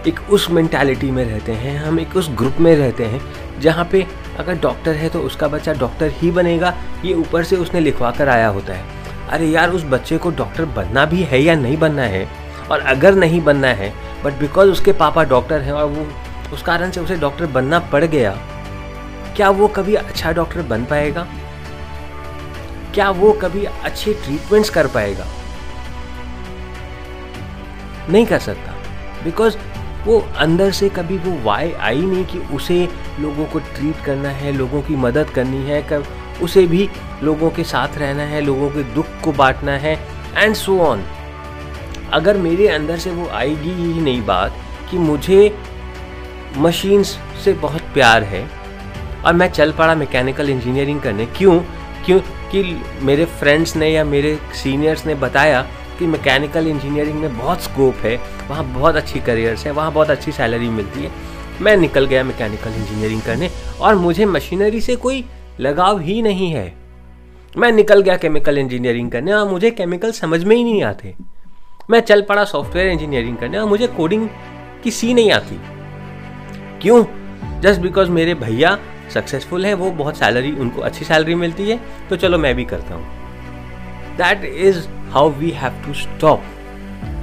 एक 0.07 0.21
उस 0.31 0.49
मेंटालिटी 0.51 1.11
में 1.11 1.25
रहते 1.25 1.53
हैं, 1.53 1.77
हम 1.79 2.01
एक 2.01 2.17
उस 2.17 2.31
ग्रुप 2.39 2.61
में 2.61 2.75
रहते 2.77 3.05
हैं, 3.05 3.21
जहाँ 3.61 3.85
पे 3.93 4.07
अगर 4.39 4.59
डॉक्टर 4.61 4.95
है 4.95 5.09
तो 5.09 5.21
उसका 5.21 5.49
बच्चा 5.49 5.73
डॉक्टर 5.73 6.13
ही 6.13 6.31
बनेगा, 6.31 6.75
ये 7.05 7.15
ऊपर 7.15 7.45
से 7.45 7.57
उसने 7.57 7.81
लिखवा 7.81 8.11
कर 8.11 8.29
आया 8.29 8.49
होता 8.49 8.75
है। 8.75 9.29
अरे 9.29 9.47
यार, 9.47 9.71
उस 9.71 9.85
बच्चे 9.85 10.19
को 10.19 10.31
डॉक्टर 10.31 10.65
बनना 10.65 11.05
भी 11.05 11.23
है 11.23 11.43
या 11.43 11.55
नहीं 11.55 11.77
बनना 11.77 12.03
है? 12.03 12.27
और 12.71 12.81
अगर 12.87 13.15
नहीं 13.15 13.41
बनना 13.41 13.69
है 13.75 13.93
बट 14.25 14.41
बिकॉज़ 14.41 14.71
उसके 14.71 14.93
पापा 14.93 15.25
डॉक्टर 15.25 15.61
हैं 15.61 15.73
और 15.73 15.85
वो, 15.85 16.07
उस 16.55 16.63
कारण 16.63 16.91
से 16.91 17.01
उसे 17.01 17.17
डॉक्टर 17.17 17.47
बनना 17.47 17.79
पड़ 17.93 18.05
गया 18.05 18.35
क्या 19.37 19.51
वो 19.51 19.69
कभी 19.69 19.95
अच्छा 19.95 20.33
डॉक्टर 20.33 20.63
बन 20.63 20.85
पाएगा? 20.85 21.27
क्या 22.95 23.11
वो 23.11 23.33
कभी 23.33 23.65
अच्छे 23.65 24.13
ट्रीटमेंट्स 24.15 24.71
कर 24.71 24.87
पाएगा? 24.87 25.27
नहीं 28.11 28.27
कर 28.27 28.39
सकता 28.39 28.73
बिकॉज़ 29.25 29.57
वो 30.05 30.19
अंदर 30.37 30.71
से 30.71 30.89
कभी 30.89 31.17
वो 31.19 31.39
वाई 31.43 31.73
आई 31.73 32.01
नहीं 32.01 32.25
कि 32.25 32.39
उसे 32.55 32.89
लोगों 33.21 33.45
को 33.47 33.59
ट्रीट 33.59 34.05
करना 34.05 34.29
है, 34.29 34.53
लोगों 34.53 34.83
की 34.83 34.97
मदद 34.97 35.31
करनी 35.31 35.63
है, 35.65 35.83
कब 35.83 36.07
उसे 36.43 36.67
भी 36.67 36.89
लोगों 37.23 37.51
के 37.51 37.65
साथ 37.65 37.99
रहना 37.99 38.23
है, 38.23 38.41
लोगों 38.41 38.71
के 38.71 38.83
दुख 38.95 39.07
को 39.25 39.33
बांटना 39.33 39.73
है 39.73 39.99
एंड 40.37 40.55
सो 40.55 40.79
ऑन 40.81 41.05
अगर 42.13 42.37
मेरे 42.37 42.69
अंदर 42.69 42.99
से 42.99 43.11
वो 43.11 43.29
आएगी 43.29 43.71
ही 43.71 44.01
नहीं 44.01 44.23
बात 44.27 44.57
कि 44.91 44.99
मुझे 44.99 45.57
मशीन्स 46.57 47.19
से 47.45 47.53
बहुत 47.53 47.83
प्यार 47.95 48.25
है 48.25 48.43
और 49.25 49.35
मैं 49.35 49.51
चल 49.51 49.73
पड़ा 49.73 49.95
मैकेनिकल 49.95 50.51
इंजीनियरिंग 50.51 51.01
करने। 51.01 51.27
क्यों? 51.27 51.61
क्यों? 52.05 52.21
कि 52.21 52.83
मेरे 53.03 53.25
फ्रेंड्स 53.25 53.77
ने 53.77 53.89
या 53.89 54.05
मेरे 54.05 54.39
सीनियर्स 54.55 55.07
ने 55.07 55.15
बताया 55.15 55.63
कि 55.99 56.07
मैकेनिकल 56.07 56.67
इंजीनियरिंग 56.67 57.19
में 57.21 57.39
बहुत 57.39 57.61
स्कोप 57.61 57.95
है, 57.95 58.21
वहाँ 58.49 58.65
बहुत 58.65 58.97
अच्छी 58.97 59.21
करियर्स 59.21 59.67
है, 59.67 59.73
वहाँ 59.73 59.93
बहुत 59.93 60.11
अच्छी 60.11 60.33
सैलरी 60.33 60.69
मिलती 60.69 61.05
है। 61.05 61.11
मैं 61.61 61.77
निकल 61.77 62.07
गया 62.07 62.25
मैकेनिकल 62.25 62.71
इंजीनियरिंग 62.71 63.23
करने 63.23 63.51
और 63.81 63.95
मुझे 63.95 64.25
मशीनरी 64.25 64.81
से 64.81 64.97
कोई 64.97 65.25
लगाव 65.61 66.01
ही 66.01 66.23
नहीं 66.23 66.51
है। 66.51 66.75
मैं 67.57 67.73
निकल 67.73 68.01
गया 68.01 68.17
केमिकल 68.17 68.59
इंजीनियरिंग 68.59 69.11
करने 69.11 69.33
और 69.33 69.49
मुझे 69.49 69.71
केमिकल 69.71 70.13
समझ 70.13 70.45
में 70.45 70.57
ही 70.57 70.65
नहीं 70.65 70.83
आते। 70.83 71.15
मैं 71.91 72.01
चल 72.01 72.23
पड़ा 72.23 72.45
सॉफ्टवेयर 72.45 72.89
इंजीनियरिंग 72.89 73.37
करने 73.37 73.59
और 73.59 73.69
मुझे 73.69 73.87
कोडिंग 73.87 74.29
की 74.85 74.91
सी 74.91 75.15
नहीं 75.15 75.33
आती। 75.33 75.61
क्यों? 76.83 77.05
जस्ट 77.61 77.81
बिकॉज़ 77.81 78.11
मेरे 78.11 78.35
भैया 78.35 78.79
सक्सेसफुल 79.11 79.67
है, 79.67 79.75
वो 79.75 79.91
बहुत 79.93 80.17
सैलरी 80.19 80.53
उनको 80.55 80.83
अच्छी 80.83 81.05
सैलरी 81.05 81.35
मिलती 81.35 81.69
है 81.71 81.79
तो 82.11 82.17
चलो 82.17 82.39
मैं 82.39 82.55
भी 82.57 82.65
करता 82.65 82.95
हूँ। 82.95 84.17
That 84.17 84.45
is 84.45 84.87
how 85.13 85.31
we 85.31 85.51
have 85.53 85.83
to 85.87 85.95
stop 85.95 86.43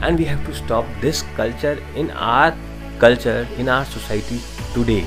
and 0.03 0.17
we 0.17 0.23
have 0.23 0.45
to 0.45 0.53
stop 0.53 0.85
this 1.01 1.21
culture 1.37 1.81
in 1.97 2.09
our 2.11 2.57
culture 3.01 3.47
in 3.59 3.69
our 3.69 3.83
society 3.85 4.39
today 4.75 5.03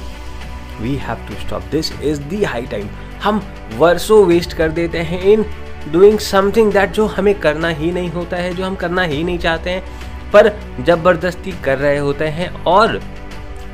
we 0.80 0.94
have 0.98 1.26
to 1.28 1.34
stop 1.40 1.62
this 1.70 1.92
is 2.02 2.20
the 2.20 2.42
high 2.44 2.66
time 2.66 2.88
हम 3.22 3.42
वर्षों 3.78 4.24
वेस्ट 4.26 4.52
कर 4.52 4.68
देते 4.70 4.98
हैं 5.00 5.20
in 5.22 5.44
doing 5.92 6.18
something 6.20 6.72
that 6.72 6.90
जो 6.92 7.06
हमें 7.06 7.34
करना 7.40 7.68
ही 7.68 7.90
नहीं 7.92 8.10
होता 8.10 8.36
है, 8.36 8.54
जो 8.54 8.64
हम 8.64 8.74
करना 8.74 9.02
ही 9.02 9.22
नहीं 9.24 9.38
चाहते 9.38 9.70
हैं। 9.70 10.30
पर 10.32 10.48
ज़बरदस्ती 10.80 11.52
कर 11.64 11.78
रहे 11.78 11.96
होते 11.98 12.24
हैं 12.28 12.48
और 12.64 13.00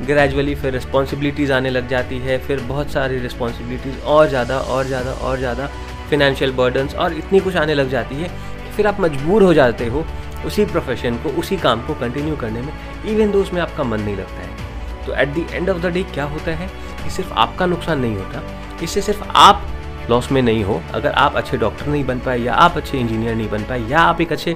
ग्रेजुअली 0.01 0.55
फिर 0.55 0.73
रिस्पॉन्सिबिलिटीज़ 0.73 1.51
आने 1.53 1.69
लग 1.69 1.87
जाती 1.87 2.17
है, 2.19 2.37
फिर 2.37 2.59
बहुत 2.59 2.91
सारी 2.91 3.17
रिस्पॉन्सिबिलिटीज़ 3.19 3.99
और 4.05 4.27
ज़्यादा 4.29 4.59
और 4.59 4.85
ज़्यादा 4.85 5.11
और 5.11 5.37
ज़्यादा 5.37 5.69
फिनेंशियल 6.09 6.51
बर्डन्स 6.51 6.95
और 6.95 7.13
इतनी 7.13 7.39
कुछ 7.39 7.55
आने 7.55 7.73
लग 7.73 7.89
जाती 7.89 8.15
है 8.15 8.27
कि 8.27 8.71
फिर 8.75 8.87
आप 8.87 8.99
मजबूर 9.01 9.43
हो 9.43 9.53
जाते 9.53 9.87
हो 9.87 10.05
उसी 10.45 10.65
प्रोफेशन 10.65 11.15
को, 11.15 11.29
उसी 11.29 11.57
काम 11.57 11.81
को 11.87 11.93
कंटिन्यू 11.95 12.35
करने 12.35 12.61
में 12.61 12.73
इवन 13.07 13.31
दो 13.31 13.41
उसमें 13.41 13.61
आपका 13.61 13.83
मन 13.83 14.01
नहीं 14.01 14.15
लगता 14.17 14.41
है। 14.41 15.05
तो 15.05 15.13
at 15.13 15.29
the 15.29 15.47
end 15.53 15.69
of 15.69 15.77
the 15.77 15.93
day 15.93 16.03
क्या 16.13 16.23
होता 16.25 16.51
है 16.51 16.67
कि 17.03 17.09
सिर्फ़ 17.09 17.33
आपका 17.35 17.65
नुकसान 17.65 17.99
नहीं 17.99 18.15
होता, 18.15 18.43
इससे 18.83 19.01
सिर्फ़ 19.01 19.23
आप 19.27 19.65
लॉस 20.09 20.31
में 20.31 20.41
नहीं 20.41 20.63
हो। 20.63 20.81
अगर 20.93 21.11
आप 21.13 21.35
अच्छे 21.35 21.57
डॉक्टर 21.57 21.87
नहीं 21.87 22.05
बन 22.05 22.19
पाए, 22.19 22.39
या 22.39 22.53
आप 22.55 22.77
अच्छे 22.77 22.97
इंजीनियर 22.97 23.35
नहीं 23.35 23.49
बन 23.49 23.63
पाए, 23.63 23.81
या 23.81 23.99
आप 23.99 24.21
एक 24.21 24.31
अच्छे 24.31 24.55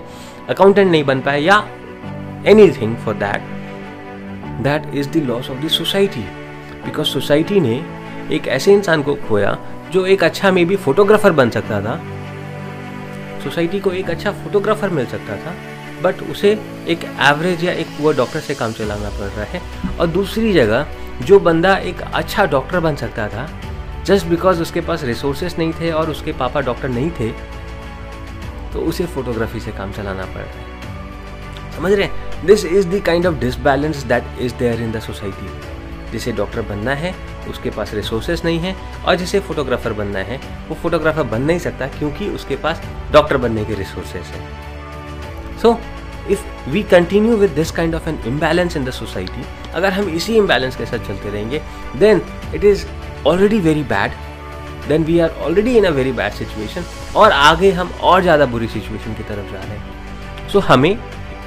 अकाउंटेंट 0.50 0.92
नहीं 0.92 1.04
बन 1.04 1.22
पाए, 1.22 1.42
या 1.42 1.58
anything 2.72 2.96
for 2.98 3.14
that 3.16 3.53
that 4.62 4.96
is 4.96 5.10
the 5.10 5.24
loss 5.26 5.50
of 5.50 5.58
the 5.58 5.68
society 5.70 6.24
because 6.86 7.08
society 7.08 7.60
ने 7.60 7.76
एक 8.32 8.48
ऐसे 8.48 8.74
इंसान 8.74 9.04
को 9.04 9.16
खोया 9.28 9.58
जो 9.92 10.06
एक 10.06 10.24
अच्छा 10.24 10.52
मे 10.52 10.66
बी 10.66 10.76
फोटोग्राफर 10.76 11.32
बन 11.32 11.50
सकता 11.50 11.82
था। 11.82 11.96
सोसाइटी 13.44 13.80
को 13.80 13.92
एक 13.92 14.10
अच्छा 14.10 14.32
फोटोग्राफर 14.34 14.90
मिल 14.90 15.06
सकता 15.06 15.36
था 15.36 15.54
बट 16.04 16.22
उसे 16.22 16.52
एक 16.88 17.04
एवरेज 17.22 17.64
या 17.64 17.72
एक 17.72 17.88
पुअर 17.98 18.16
डॉक्टर 18.16 18.40
से 18.40 18.56
काम 18.56 18.72
चलाना 18.72 19.10
पड़ 19.10 19.28
रहा 19.28 19.46
है। 19.46 19.62
और 20.00 20.08
दूसरी 20.08 20.54
जगह, 20.54 20.88
जो 21.22 21.40
बंदा 21.40 21.76
एक 21.78 22.02
अच्छा 22.02 22.46
डॉक्टर 22.46 22.80
बन 22.80 22.96
सकता 22.96 23.28
था 23.28 23.50
जस्ट 24.06 24.26
बिकॉज़ 24.26 24.62
उसके 24.62 24.82
पास 24.82 25.04
रिसोर्सेस 25.04 25.58
नहीं 25.58 25.74
थे 25.74 25.92
और 25.92 26.10
उसके 26.10 26.32
पापा 26.34 26.62
डॉक्टर 26.62 26.90
नहीं 26.90 27.12
थे 27.12 27.30
तो 28.74 28.80
उसे 28.80 29.06
फोटोग्राफी 29.06 29.60
से 29.60 29.72
काम 29.72 29.92
चलाना 29.92 30.26
पड़ 30.26 30.42
रहा 30.42 30.60
है। 30.60 30.72
समझ 31.78 31.92
रहे 31.92 32.08
हैं? 32.08 32.23
This 32.46 32.66
is 32.66 32.88
the 32.88 33.02
kind 33.06 33.26
of 33.26 33.36
disbalance 33.40 34.04
that 34.06 34.40
is 34.42 34.54
there 34.60 34.82
in 34.82 34.92
the 34.92 35.00
society 35.02 36.12
जिसे 36.12 36.32
डॉक्टर 36.32 36.62
बनना 36.62 36.94
है 36.96 37.14
उसके 37.50 37.70
पास 37.70 37.94
रिसोर्सेस 37.94 38.44
नहीं 38.46 38.60
है 38.60 38.76
और 39.06 39.16
जिसे 39.16 39.40
फोटोग्राफर 39.40 39.94
बनना 39.94 40.20
है 40.20 40.40
वो 40.70 40.76
फोटोग्राफर 40.82 41.24
बन 41.32 41.42
नहीं 41.42 41.60
सकता 41.60 41.88
क्योंकि 41.98 42.28
उसके 42.30 42.56
पास 42.56 42.82
डॉक्टर 43.14 43.38
बनने 43.38 43.64
के 43.66 43.76
रिसोर्सेस 43.76 44.28
हैं। 44.28 45.58
So 45.62 45.78
if 46.32 46.70
we 46.70 46.84
continue 46.92 47.38
with 47.38 47.52
this 47.52 47.72
kind 47.72 47.96
of 47.96 48.10
an 48.10 48.20
imbalance 48.28 48.78
in 48.78 48.86
the 48.86 48.92
society 48.92 49.46
अगर 49.74 49.94
हम 49.94 50.10
इसी 50.10 50.36
इम्बैलेंस 50.38 50.76
के 50.76 50.86
साथ 50.86 51.08
चलते 51.08 51.30
रहेंगे 51.30 51.62
then 51.98 52.22
it 52.56 52.64
is 52.64 52.86
already 53.28 53.60
very 53.60 53.84
bad 53.90 54.12
then 54.88 55.04
we 55.04 55.20
are 55.20 55.30
already 55.42 55.78
in 55.78 55.86
a 55.86 55.90
very 55.92 56.12
bad 56.12 56.34
situation 56.34 56.86
और 57.16 57.32
आगे 57.32 57.72
हम 57.72 57.92
और 58.04 58.22
ज़्यादा 58.22 58.46
बुरी 58.46 58.68
सिचुएशन 58.68 59.14
की 59.14 59.24
तरफ़ 59.24 59.52
जा 59.52 59.60
रहे 59.60 59.78
हैं। 59.78 60.48
सो 60.50 60.60
so, 60.60 60.66
हमें 60.66 60.98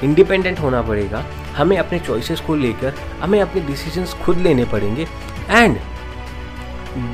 इंडिपेंडेंट 0.03 0.59
होना 0.59 0.81
पड़ेगा। 0.81 1.23
हमें 1.57 1.77
अपने 1.77 1.99
चॉइसेस 1.99 2.39
को 2.39 2.55
लेकर, 2.55 2.93
हमें 3.21 3.39
अपने 3.41 3.61
डिसीजंस 3.61 4.13
खुद 4.13 4.37
लेने 4.37 4.65
पड़ेंगे। 4.65 5.07
एंड 5.49 5.77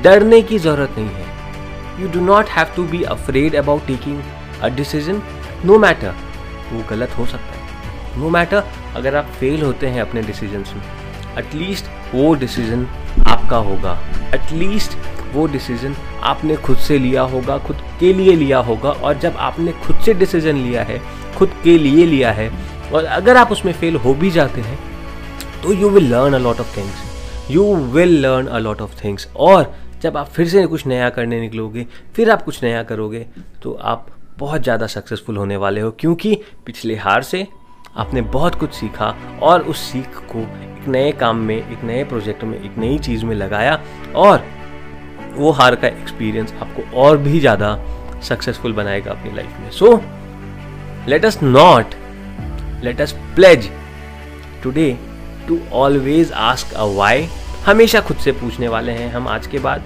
डरने 0.02 0.40
की 0.42 0.58
ज़रूरत 0.58 0.94
नहीं 0.98 1.08
है। 1.08 2.02
You 2.02 2.08
do 2.10 2.20
not 2.26 2.48
have 2.48 2.74
to 2.76 2.84
be 2.84 3.02
afraid 3.02 3.54
about 3.56 3.86
taking 3.86 4.22
a 4.62 4.68
decision 4.76 5.22
no 5.64 5.78
matter 5.78 6.14
वो 6.72 6.82
गलत 6.90 7.16
हो 7.18 7.26
सकता 7.26 7.58
है। 7.58 8.20
नो 8.20 8.30
मैटर 8.30 8.62
अगर 8.96 9.16
आप 9.16 9.26
फेल 9.40 9.62
होते 9.62 9.86
हैं 9.86 10.00
अपने 10.00 10.22
डिसीजंस 10.22 10.72
में 10.74 10.82
एटलीस्ट 11.38 11.86
वो 12.14 12.34
डिसीज़न 12.34 12.86
आपका 13.26 13.56
होगा। 13.58 13.98
एटलीस्ट 14.34 14.96
वो 15.32 15.46
डिसीज़न 15.46 15.94
आपने 16.22 16.56
खुद 16.56 16.76
से 16.76 16.98
लिया 16.98 17.22
होगा, 17.22 17.56
खुद 17.58 17.76
के 18.00 18.12
लिए 18.12 18.34
लिया 18.36 18.58
होगा। 18.58 18.90
और 18.90 19.18
जब 19.18 19.36
आपने 19.36 19.72
खुद 19.86 20.00
से 20.00 20.14
डिसीज़न 20.14 20.56
लिया 20.56 20.82
है, 20.82 21.00
खुद 21.36 21.54
के 21.64 21.76
लिए 21.78 22.06
लिया 22.06 22.32
है 22.32 22.48
और 22.94 23.04
अगर 23.04 23.36
आप 23.36 23.52
उसमें 23.52 23.72
फेल 23.72 23.96
हो 23.96 24.14
भी 24.14 24.30
जाते 24.30 24.60
हैं 24.60 24.78
तो 25.62 25.72
you 25.72 25.88
will 25.90 26.10
learn 26.12 26.34
a 26.34 26.38
lot 26.38 26.60
of 26.60 26.76
things 26.76 27.50
you 27.50 27.74
will 27.94 28.20
learn 28.22 28.46
a 28.46 28.58
lot 28.58 28.80
of 28.80 28.94
things 29.04 29.28
और 29.36 29.72
जब 30.02 30.16
आप 30.16 30.28
फिर 30.28 30.48
से 30.48 30.66
कुछ 30.66 30.86
नया 30.86 31.08
करने 31.10 31.40
निकलोगे, 31.40 31.86
फिर 32.14 32.30
आप 32.30 32.42
कुछ 32.42 32.62
नया 32.62 32.82
करोगे 32.82 33.26
तो 33.62 33.72
आप 33.82 34.06
बहुत 34.38 34.62
ज़्यादा 34.62 34.86
सक्सेसफुल 34.86 35.36
होने 35.36 35.56
वाले 35.56 35.80
हो, 35.80 35.90
क्योंकि 35.90 36.34
पिछले 36.66 36.96
हार 36.96 37.22
से 37.22 37.46
आपने 37.96 38.20
बहुत 38.32 38.54
कुछ 38.54 38.72
सीखा 38.74 39.14
और 39.42 39.62
उस 39.62 39.80
सीख 39.82 40.18
को 40.32 40.38
एक 40.38 40.88
नए 40.88 41.10
काम 41.12 41.36
में, 41.38 41.56
एक 41.56 41.84
नए 41.84 42.04
प्रोजेक्ट 42.04 42.44
में, 42.44 42.58
एक 42.58 42.78
नई 42.78 42.98
चीज़ 42.98 43.24
में 43.24 43.34
लगाया 43.36 43.80
और 44.16 44.44
वो 45.34 45.50
हार 45.50 45.74
का 45.74 45.88
एक्सपीरियंस 45.88 46.52
आपको 46.52 46.82
और 47.00 47.16
भी 47.18 47.40
ज़्यादा 47.40 47.76
सक्सेसफुल 48.22 48.72
बनाएगा 48.72 49.10
अपनी 49.10 49.34
लाइफ 49.36 49.60
में. 49.60 49.70
So 49.70 50.00
let 51.08 51.24
us 51.24 51.42
not 51.42 51.94
let 52.84 53.00
us 53.00 53.12
pledge 53.34 53.70
today 54.62 54.90
to 55.48 55.58
always 55.72 56.32
ask 56.32 56.74
a 56.74 56.84
why 56.96 57.28
हमेशा 57.66 58.00
खुद 58.00 58.16
से 58.16 58.32
पूछने 58.32 58.68
वाले 58.68 58.92
हैं 58.92 59.10
हम 59.12 59.28
आज 59.28 59.46
के 59.46 59.58
बाद, 59.58 59.82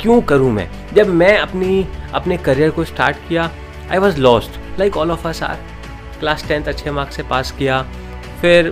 क्यों 0.00 0.20
करूँ 0.22 0.50
मैं? 0.52 0.68
जब 0.94 1.08
मैं 1.08 1.36
अपनी, 1.38 1.86
अपने 2.14 2.36
करियर 2.36 2.70
को 2.70 2.84
स्टार्ट 2.84 3.16
किया 3.28 3.50
I 3.90 3.98
was 3.98 4.18
lost 4.18 4.78
like 4.78 4.96
all 4.96 5.10
of 5.10 5.26
us 5.28 5.42
our 5.42 5.58
class 6.20 6.46
tenth 6.48 6.64
अच्छे 6.64 6.90
मार्क्स 6.90 7.16
से 7.16 7.22
पास 7.22 7.50
किया, 7.58 7.82
फिर 8.40 8.70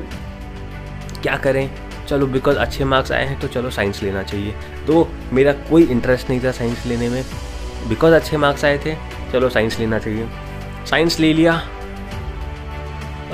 क्या 1.23 1.37
करें? 1.37 1.71
चलो 2.09 2.27
बिकॉज़ 2.27 2.57
अच्छे 2.57 2.85
मार्क्स 2.85 3.13
आए 3.13 3.27
हैं 3.27 3.39
तो 3.41 3.49
चलो 3.49 3.71
साइंस 3.71 4.03
लेना 4.03 4.23
चाहिए। 4.23 4.55
तो 4.87 5.09
मेरा 5.33 5.53
कोई 5.71 5.85
इंटरेस्ट 5.87 6.31
नहीं 6.31 6.41
था 6.41 6.53
साइंस 6.53 6.87
लेने 6.87 7.09
में। 7.09 7.23
बिकॉज़ 7.89 8.15
अच्छे 8.15 8.37
मार्क्स 8.37 8.65
आए 8.65 8.79
थे, 8.79 8.95
चलो 9.33 9.49
साइंस 9.49 9.79
लेना 9.79 9.99
चाहिए। 9.99 10.29
साइंस 10.91 11.19
ले 11.21 11.33
लिया 11.33 11.61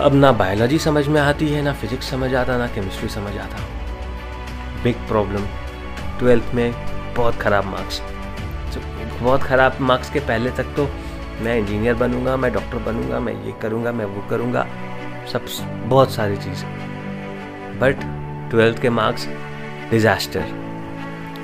अब 0.05 0.15
ना 0.15 0.31
बायोलॉजी 0.33 0.79
समझ 0.79 1.07
में 1.09 1.21
आती 1.21 1.49
है, 1.49 1.61
ना 1.63 1.73
फिजिक्स 1.73 2.11
समझ 2.11 2.35
आता, 2.35 2.57
ना 2.59 2.67
केमिस्ट्री 2.69 3.09
समझ 3.09 3.37
आता। 3.39 3.59
बिग 4.83 4.97
प्रॉब्लम 5.09 5.47
ट्वेल्थ 6.19 6.55
में 6.55 6.75
बहुत 7.17 7.35
ख़राब 7.35 7.65
मार्क्स 7.67 8.01
बहुत 9.21 9.43
ख़राब 9.43 9.77
मार्क्स 9.81 10.11
के 10.11 10.21
पहले 10.21 10.51
तक 10.51 10.75
तो 10.77 10.89
मैं 11.43 11.57
इंजीनियर 11.59 11.95
बनूँगा, 11.95 12.37
मैं 12.37 12.53
डॉक्टर 12.53 12.79
बनूँगा, 12.85 13.21
मैं 13.21 13.33
ये 13.47 13.55
करूँगा, 13.63 13.93
मैं 13.93 14.05
वो 14.05 14.27
करूँगा, 14.31 14.67
सब 15.33 15.47
बहुत 15.89 16.13
सारी 16.13 16.37
चीज़ें। 16.37 16.69
बट 17.81 18.05
ट्वेल्थ 18.51 18.83
के 18.83 18.91
मार्क्स 18.91 19.29
डिज़ास्टर 19.91 20.45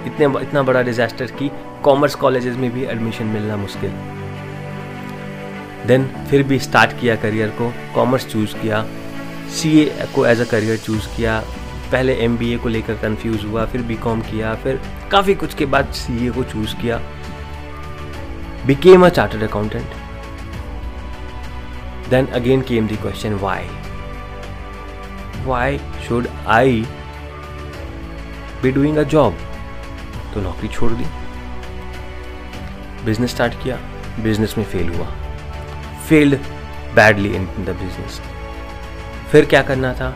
इतने 0.06 0.26
इतना 0.42 0.62
बड़ा 0.62 0.82
डिज़ास्टर 0.82 1.26
कि 1.32 1.50
कॉमर्स 1.84 2.14
कॉलेजेस 2.16 2.56
में 2.56 2.70
भी 2.70 2.84
एडमिशन 2.86 3.26
मिलना 3.28 3.56
मुश्किल। 3.56 4.09
देन 5.86 6.06
फिर 6.30 6.42
भी 6.42 6.58
स्टार्ट 6.58 6.98
किया 7.00 7.14
करियर 7.16 7.48
को 7.60 7.72
कॉमर्स 7.94 8.26
चूज़ 8.32 8.54
किया 8.54 8.84
सी 9.50 9.84
को 10.14 10.26
एज 10.26 10.40
अ 10.40 10.44
करियर 10.44 10.76
चूज़ 10.78 11.06
किया, 11.16 11.38
पहले 11.92 12.14
एम 12.24 12.36
को 12.62 12.68
लेकर 12.68 12.94
कंफ्यूज 12.94 13.44
हुआ, 13.44 13.64
फिर 13.66 13.82
बी 13.82 13.96
किया, 14.02 14.54
फिर 14.54 14.80
काफ़ी 15.12 15.34
कुछ 15.34 15.54
के 15.54 15.66
बाद 15.66 15.92
सी 15.92 16.28
को 16.28 16.42
चूज़ 16.44 16.74
किया। 16.82 17.00
Became 18.66 19.06
a 19.06 19.08
chartered 19.08 19.42
accountant 19.42 19.94
then 22.10 22.26
again 22.34 22.62
came 22.68 22.86
the 22.88 22.98
question 23.02 23.34
why 23.42 23.68
why 25.44 25.78
should 26.06 26.28
I 26.48 26.84
be 28.62 28.70
doing 28.72 28.96
a 28.96 29.02
job 29.14 29.36
तो 30.34 30.40
नौकरी 30.40 30.68
छोड़ 30.68 30.92
दी। 30.92 31.04
बिज़नेस 33.04 33.30
स्टार्ट 33.30 33.62
किया। 33.62 33.76
बिज़नेस 34.22 34.54
में 34.58 34.64
फेल 34.64 34.88
हुआ। 34.94 35.06
Failed 36.10 36.34
badly 36.94 37.28
in 37.36 37.44
the 37.46 37.76
business 37.80 38.20
फिर 39.32 39.44
क्या 39.44 39.62
करना 39.62 39.92
था? 39.94 40.08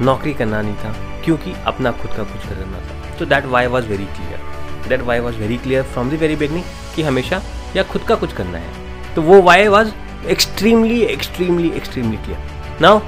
नौकरी 0.00 0.32
करना 0.34 0.60
नहीं 0.62 0.74
था, 0.74 0.92
क्योंकि 1.24 1.52
अपना 1.66 1.90
खुद 1.92 2.10
का 2.10 2.22
कुछ 2.24 2.46
करना 2.48 2.78
था। 2.80 3.16
तो 3.18 3.26
that 3.26 3.46
why 3.46 3.66
was 3.66 3.86
very 3.88 4.04
clear 4.06 4.88
that 4.88 5.02
why 5.06 5.18
was 5.20 5.36
very 5.36 5.56
clear 5.58 5.82
from 5.82 6.10
the 6.10 6.20
very 6.20 6.36
beginning 6.36 6.64
कि 6.94 7.02
हमेशा 7.02 7.42
या 7.76 7.82
खुद 7.82 8.02
का 8.02 8.14
कुछ 8.14 8.32
करना 8.32 8.58
है। 8.58 9.14
तो 9.14 9.22
वो 9.22 9.40
why 9.42 9.68
was 9.68 9.90
extremely 10.28 11.00
extremely 11.04 11.70
extremely 11.76 12.16
clear 12.16 12.80
now 12.82 12.98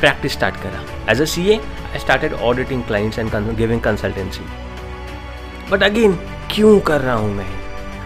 practice 0.00 0.32
start 0.32 0.56
करा। 0.62 0.84
As 1.12 1.22
a 1.22 1.24
C 1.26 1.48
A 1.48 1.56
I 1.56 1.98
started 1.98 2.32
auditing 2.42 2.82
clients 2.84 3.18
and 3.18 3.56
giving 3.56 3.80
consultancy 3.80 4.44
but 5.70 5.82
again 5.82 6.18
क्यों 6.50 6.78
कर 6.80 7.00
रहा 7.00 7.14
हूँ 7.14 7.34
मैं? 7.34 7.50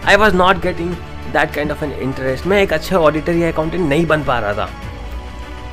I 0.05 0.15
was 0.15 0.35
not 0.35 0.61
getting 0.61 0.95
that 1.31 1.53
kind 1.55 1.71
of 1.71 1.83
an 1.85 1.91
interest 1.91 2.45
मैं 2.47 2.61
एक 2.61 2.73
अच्छा 2.73 2.97
auditor 2.97 3.33
या 3.33 3.51
अकाउंटेंट 3.51 3.89
नहीं 3.89 4.05
बन 4.05 4.23
पा 4.23 4.39
रहा 4.39 4.53
था। 4.53 4.69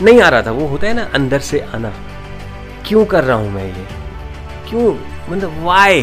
नहीं 0.03 0.21
आ 0.21 0.29
रहा 0.29 0.43
था, 0.43 0.51
वो 0.51 0.67
होता 0.67 0.87
है 0.87 0.95
ना, 0.95 1.03
अंदर 1.15 1.41
से 1.41 1.61
आना। 1.75 1.93
क्यों 2.89 3.05
कर 3.05 3.25
रहा 3.25 3.37
हूँ 3.37 3.51
मैं 3.51 3.67
ये? 3.67 3.87
क्यों? 4.69 4.95
मतलब 5.31 5.63
why 5.65 6.01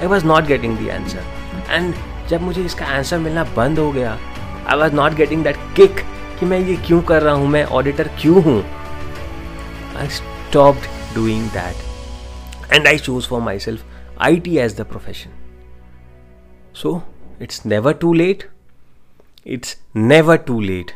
I 0.00 0.06
was 0.06 0.24
not 0.26 0.44
getting 0.44 0.76
the 0.78 0.88
answer 0.88 1.24
and 1.70 1.94
जब 2.28 2.42
मुझे 2.42 2.64
इसका 2.64 2.86
आंसर 2.86 3.18
मिलना 3.18 3.44
बंद 3.56 3.78
हो 3.78 3.90
गया 3.92 4.18
I 4.66 4.78
was 4.78 4.92
not 4.92 5.12
getting 5.12 5.44
that 5.44 5.56
kick 5.76 6.00
कि 6.40 6.46
मैं 6.46 6.58
ये 6.58 6.76
क्यों 6.76 7.00
कर 7.02 7.22
रहा 7.22 7.34
हूँ? 7.34 7.48
मैं 7.48 7.64
ऑडिटर 7.64 8.08
क्यों 8.20 8.42
हूँ? 8.42 8.62
I 9.96 10.08
stopped 10.08 11.14
doing 11.14 11.48
that 11.50 12.72
and 12.72 12.86
I 12.86 12.98
choose 12.98 13.28
for 13.28 13.40
myself 13.58 13.84
IT 14.36 14.58
as 14.58 14.76
the 14.76 14.84
profession 14.84 15.30
so 16.74 17.00
it's 17.42 17.66
never 17.66 17.92
too 17.92 18.12
late 18.14 18.48
it's 19.46 19.76
never 19.96 20.36
too 20.36 20.60
late 20.60 20.90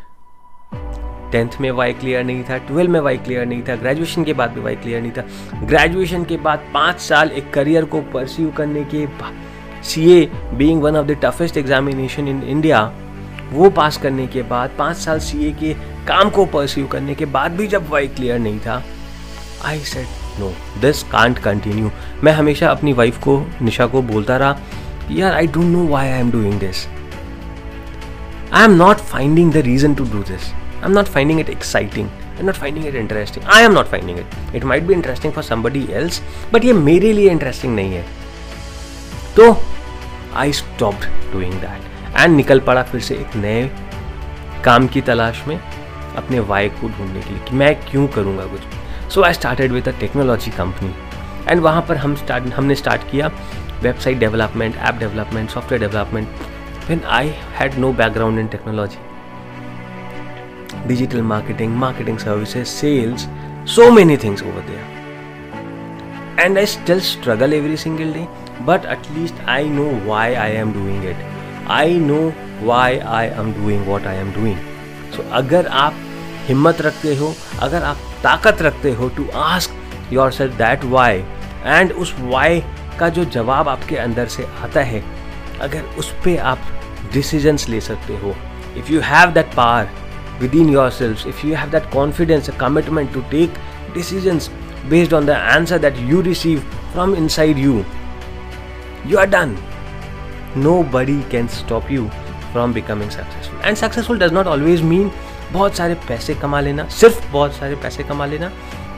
tenth 1.32 1.48
में 1.60 1.70
वाई 1.70 1.92
क्लियर 1.92 2.24
नहीं 2.24 2.42
था 2.44 2.58
ट्वेल्व 2.58 2.90
में 2.90 3.00
वाई 3.00 3.16
क्लियर 3.16 3.46
नहीं 3.46 3.62
था 3.62 3.76
ग्रेजुएशन 3.76 4.24
के 4.24 4.32
बाद 4.32 4.50
भी 4.50 4.60
वाई 4.60 4.76
क्लियर 4.76 5.00
नहीं 5.02 5.12
था. 5.12 5.22
ग्रेजुएशन 5.64 6.24
के 6.24 6.36
बाद 6.36 6.70
पाँच 6.74 7.00
साल 7.00 7.30
एक 7.30 7.52
करियर 7.52 7.84
को 7.84 8.00
परस्यू 8.00 8.50
करने 8.50 8.84
के 8.94 9.06
C 9.84 10.10
A 10.12 10.30
being 10.54 10.82
one 10.82 10.96
of 10.96 11.06
the 11.06 11.18
toughest 11.24 11.56
examination 11.56 12.28
in 12.28 12.42
India 12.42 12.80
वो 13.52 13.70
पास 13.70 13.96
करने 13.96 14.26
के 14.26 14.42
बाद, 14.42 14.70
पाँच 14.78 14.96
साल 14.96 15.18
सी 15.18 15.46
ए 15.48 15.52
के 15.52 15.74
काम 16.06 16.30
को 16.30 16.44
परस्यू 16.46 16.86
करने 16.86 17.14
के 17.14 17.24
बाद 17.24 17.52
भी 17.52 17.66
जब 17.66 17.88
वाई 17.88 18.08
क्लियर 18.08 18.38
नहीं 18.38 18.58
था 18.60 18.82
I 19.64 19.78
said 19.78 20.40
no 20.40 20.52
this 20.80 21.02
can't 21.02 21.38
continue 21.38 21.90
मैं 22.24 22.32
हमेशा 22.32 22.70
अपनी 22.70 22.92
वाइफ 22.92 23.18
को, 23.18 23.46
निशा 23.62 23.86
को 23.86 24.02
बोलता 24.02 24.36
रहा, 24.36 24.58
यार 25.10 25.32
I 25.32 25.46
don't 25.46 25.64
know 25.64 25.86
why 25.86 26.08
I 26.08 26.20
am 26.20 26.30
doing 26.30 26.60
this 26.60 26.86
I 28.52 28.64
am 28.64 28.76
not 28.76 28.96
finding 29.06 29.52
the 29.52 29.66
reason 29.66 29.94
to 29.94 30.04
do 30.04 30.22
this 30.24 30.52
I'm 30.78 30.92
not 30.92 31.08
finding 31.08 31.38
it 31.38 31.48
exciting. 31.48 32.10
I'm 32.38 32.46
not 32.46 32.56
finding 32.56 32.84
it 32.84 32.94
interesting. 32.94 33.42
I 33.44 33.62
am 33.62 33.72
not 33.74 33.88
finding 33.88 34.18
it. 34.18 34.26
It 34.54 34.64
might 34.64 34.86
be 34.86 34.94
interesting 34.94 35.32
for 35.32 35.42
somebody 35.42 35.82
else, 35.92 36.20
but 36.52 36.64
ये 36.64 36.72
मेरे 36.72 37.12
लिए 37.12 37.30
interesting 37.30 37.74
नहीं 37.76 37.94
है 37.94 38.04
तो 39.36 39.50
I 40.36 40.52
stop 40.52 40.94
doing 41.32 41.52
that 41.52 42.16
and 42.16 42.36
निकल 42.36 42.60
पड़ा 42.60 42.82
फिर 42.82 43.00
से 43.00 43.14
एक 43.14 43.36
नए 43.36 43.64
काम 44.64 44.86
की 44.88 45.00
तलाश 45.02 45.42
में 45.48 45.56
अपने 45.56 46.40
वाई 46.50 46.68
को 46.70 46.88
ढूँढने 46.88 47.20
के 47.20 47.30
लिए 47.30 47.44
कि 47.48 47.56
मैं 47.56 47.74
क्यों 47.84 48.06
करूँगा 48.16 48.46
कुछ 48.46 49.12
so 49.14 49.22
I 49.22 49.34
started 49.34 49.72
with 49.72 49.88
a 49.88 49.98
technology 50.00 50.50
company 50.50 50.94
and 51.48 51.60
वहाँ 51.60 51.82
पर 51.88 51.96
हम 51.96 52.14
स्टार्ट 52.16 52.52
हमने 52.54 52.74
स्टार्ट 52.74 53.10
किया 53.10 53.30
website 53.82 54.18
development 54.18 54.76
app 54.76 54.98
development 54.98 55.50
software 55.50 55.88
development 55.88 56.55
when 56.86 57.02
I 57.18 57.34
had 57.58 57.78
no 57.78 57.92
background 57.92 58.38
in 58.38 58.46
technology 58.48 58.98
digital 60.86 61.22
marketing, 61.22 61.74
marketing 61.76 62.18
services, 62.18 62.68
sales, 62.70 63.26
so 63.66 63.90
many 63.90 64.16
things 64.16 64.42
over 64.42 64.60
there. 64.62 64.84
And 66.38 66.58
I 66.58 66.64
still 66.64 67.00
struggle 67.00 67.52
every 67.52 67.76
single 67.76 68.12
day, 68.12 68.28
but 68.62 68.84
at 68.86 69.10
least 69.10 69.34
I 69.46 69.64
know 69.64 69.94
why 70.00 70.34
I 70.34 70.48
am 70.48 70.72
doing 70.72 71.02
it. 71.04 71.16
I 71.68 71.94
know 71.94 72.30
why 72.60 72.98
I 72.98 73.24
am 73.26 73.52
doing 73.54 73.86
what 73.86 74.06
I 74.06 74.14
am 74.14 74.32
doing. 74.32 74.58
So 75.16 75.24
अगर 75.40 75.66
आप 75.84 75.94
हिम्मत 76.48 76.80
रखते 76.82 77.14
हो 77.16 77.34
अगर 77.62 77.82
आप 77.82 77.96
ताकत 78.22 78.62
रखते 78.62 78.92
हो 78.94 79.08
to 79.16 79.26
ask 79.34 80.12
yourself 80.32 80.54
that 80.58 80.84
why 80.94 81.24
and 81.64 81.92
उस 81.92 82.14
वाई 82.20 82.60
का 83.00 83.08
जो 83.16 83.24
जवाब 83.36 83.68
आपके 83.68 83.96
अंदर 83.96 84.26
से 84.34 84.44
आता 84.64 84.80
है 84.90 85.02
अगर 85.62 85.82
उस 85.98 86.10
पर 86.24 86.38
आप 86.42 86.58
डिसीजंस 87.16 87.68
ले 87.68 87.80
सकते 87.80 88.16
हो. 88.22 88.34
If 88.78 88.92
you 88.92 89.00
have 89.04 89.30
that 89.32 89.54
power 89.56 89.88
within 90.54 90.68
yourself 90.90 91.26
if 91.26 91.46
you 91.46 91.54
have 91.56 91.70
that 91.70 91.90
confidence 91.92 92.50
commitment 92.60 93.12
to 93.14 93.20
take 93.30 93.58
decision 93.94 94.40
based 94.90 95.14
on 95.14 95.26
the 95.26 95.30
answer 95.30 95.78
that 95.78 95.98
you 96.10 96.20
receive 96.22 96.60
from 96.92 97.14
inside 97.16 97.58
you 97.58 97.84
you 99.06 99.18
are 99.18 99.26
done 99.26 99.56
nobody 100.92 101.20
can 101.30 101.46
stop 101.54 101.90
you 101.90 102.08
from 102.52 102.72
becoming 102.72 103.10
successful 103.10 103.60
and 103.64 103.76
successful 103.76 104.18
does 104.18 104.32
not 104.32 104.46
always 104.46 104.82
mean 104.82 105.10
बहुत 105.52 105.76
सारे 105.76 105.94
पैसे 106.08 106.34
कमा 106.34 106.60
लेना, 106.60 106.88
सिर्फ़ 106.88 107.30
बहुत 107.32 107.52
सारे 107.54 107.74
पैसे 107.82 108.02
कमा 108.04 108.26
लेना 108.26 108.50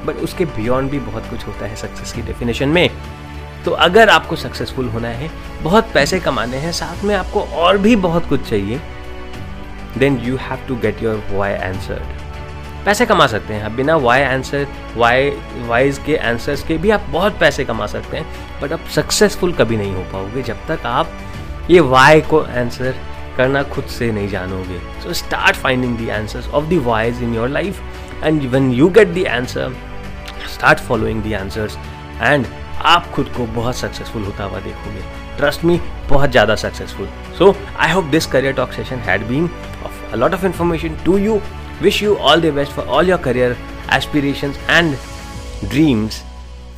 बट 0.07 0.17
उसके 0.25 0.45
बियॉन्ड 0.57 0.91
भी 0.91 0.99
बहुत 1.01 1.27
कुछ 1.31 1.47
होता 1.47 1.67
है 1.67 1.77
सक्सेस 1.77 2.13
की 2.13 2.23
डेफिनेशन 2.23 2.69
में. 2.69 2.91
तो 3.65 3.71
अगर 3.71 4.09
आपको 4.09 4.37
सक्सेसफुल 4.37 4.89
होना 4.89 5.09
है, 5.09 5.31
बहुत 5.63 5.91
पैसे 5.95 6.21
कमाने 6.21 6.57
हैं, 6.57 6.73
साथ 6.73 7.05
में 7.05 7.15
आपको 7.15 7.41
और 7.41 7.79
भी 7.79 7.97
बहुत 7.97 8.29
कुछ 8.29 8.49
चाहिए 8.49 8.81
then 9.99 10.19
you 10.19 10.37
have 10.37 10.67
to 10.69 10.77
get 10.77 11.03
your 11.03 11.23
why 11.31 11.55
answer 11.55 12.03
पैसे 12.85 13.07
कमा 13.07 13.27
सकते 13.27 13.55
हैं। 13.55 13.75
बिना 13.77 13.97
वाई 13.97 14.23
आंसर 14.23 14.67
वाई 14.97 15.31
वाइज 15.69 15.99
के 16.07 16.17
आंसर्स 16.17 16.63
के 16.63 16.77
भी 16.79 16.91
आप 16.91 17.07
बहुत 17.11 17.39
पैसे 17.41 17.65
कमा 17.65 17.87
सकते 17.87 18.17
हैं 18.17 18.61
बट 18.61 18.73
आप 18.73 18.87
सक्सेसफुल 18.95 19.53
कभी 19.53 19.77
नहीं 19.77 19.95
हो 19.95 20.03
पाओगे 20.13 20.43
जब 20.43 20.67
तक 20.69 20.87
आप 20.87 21.11
ये 21.71 21.81
वाई 21.81 22.21
को 22.21 22.41
आंसर 22.41 22.95
करना 23.37 23.63
खुद 23.63 23.85
से 23.87 24.11
नहीं 24.13 24.29
जानोगे। 24.29 24.79
So 25.03 25.13
start 25.15 25.57
finding 25.57 25.99
the 25.99 26.11
answers 26.11 26.49
of 26.49 26.65
the 26.65 26.83
whys 26.85 27.23
in 27.23 27.35
your 27.35 27.49
life 27.49 27.83
and 28.25 28.51
when 28.53 28.71
you 28.73 28.89
get 28.91 29.09
the 29.15 29.27
answer 29.33 29.77
start 30.55 30.79
following 30.79 31.23
the 31.23 31.35
answers 31.35 31.77
and 32.21 32.47
आप 32.87 33.11
खुद 33.15 33.29
को 33.37 33.47
बहुत 33.55 33.77
सक्सेसफुल 33.77 34.23
होता 34.25 34.45
हुआ 34.45 34.61
देखोगे 34.61 35.03
ट्रस्ट 35.37 35.65
मी 35.65 35.81
बहुत 36.11 36.31
ज़्यादा 36.31 36.55
successful 36.55 37.09
so 37.39 37.55
I 37.79 37.93
hope 37.93 38.05
this 38.15 38.27
career 38.27 38.55
talk 38.55 38.73
session 38.73 38.97
had 39.09 39.27
been 39.29 39.49
of 39.87 40.17
lot 40.17 40.35
of 40.35 40.47
information 40.47 40.97
to 41.05 41.17
you 41.19 41.41
wish 41.83 42.03
you 42.03 42.15
all 42.15 42.41
the 42.41 42.53
best 42.55 42.73
for 42.73 42.87
all 42.87 43.09
your 43.11 43.19
career 43.23 43.57
aspiration 43.95 44.55
and 44.71 44.95
dreams 45.65 46.23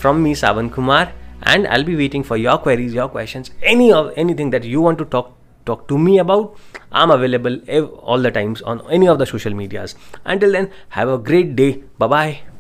from 0.01 0.17
me 0.21 0.35
Sawan 0.35 0.69
Kumar 0.69 1.13
and 1.47 1.67
I'll 1.75 1.85
be 1.85 1.95
waiting 1.95 2.25
for 2.25 2.39
your 2.39 2.57
queries 2.63 2.97
your 2.97 3.09
question 3.09 3.45
any 3.73 3.91
of 3.93 4.19
anything 4.35 4.51
that 4.51 4.65
you 4.65 4.83
want 4.83 4.99
to 4.99 5.05
talk 5.13 5.37
Talk 5.67 5.89
to 5.89 5.99
me 5.99 6.19
about. 6.19 6.57
I'm 6.93 7.11
available 7.11 7.59
all 8.03 8.19
the 8.19 8.31
times 8.31 8.63
on 8.63 8.81
any 8.91 9.09
of 9.09 9.19
the 9.19 9.27
social 9.27 9.55
medias. 9.55 9.95
Until 10.27 10.53
then, 10.53 10.71
have 10.91 11.09
a 11.09 11.19
great 11.21 11.55
day. 11.57 11.73
Bye 11.99 12.07
bye. 12.09 12.60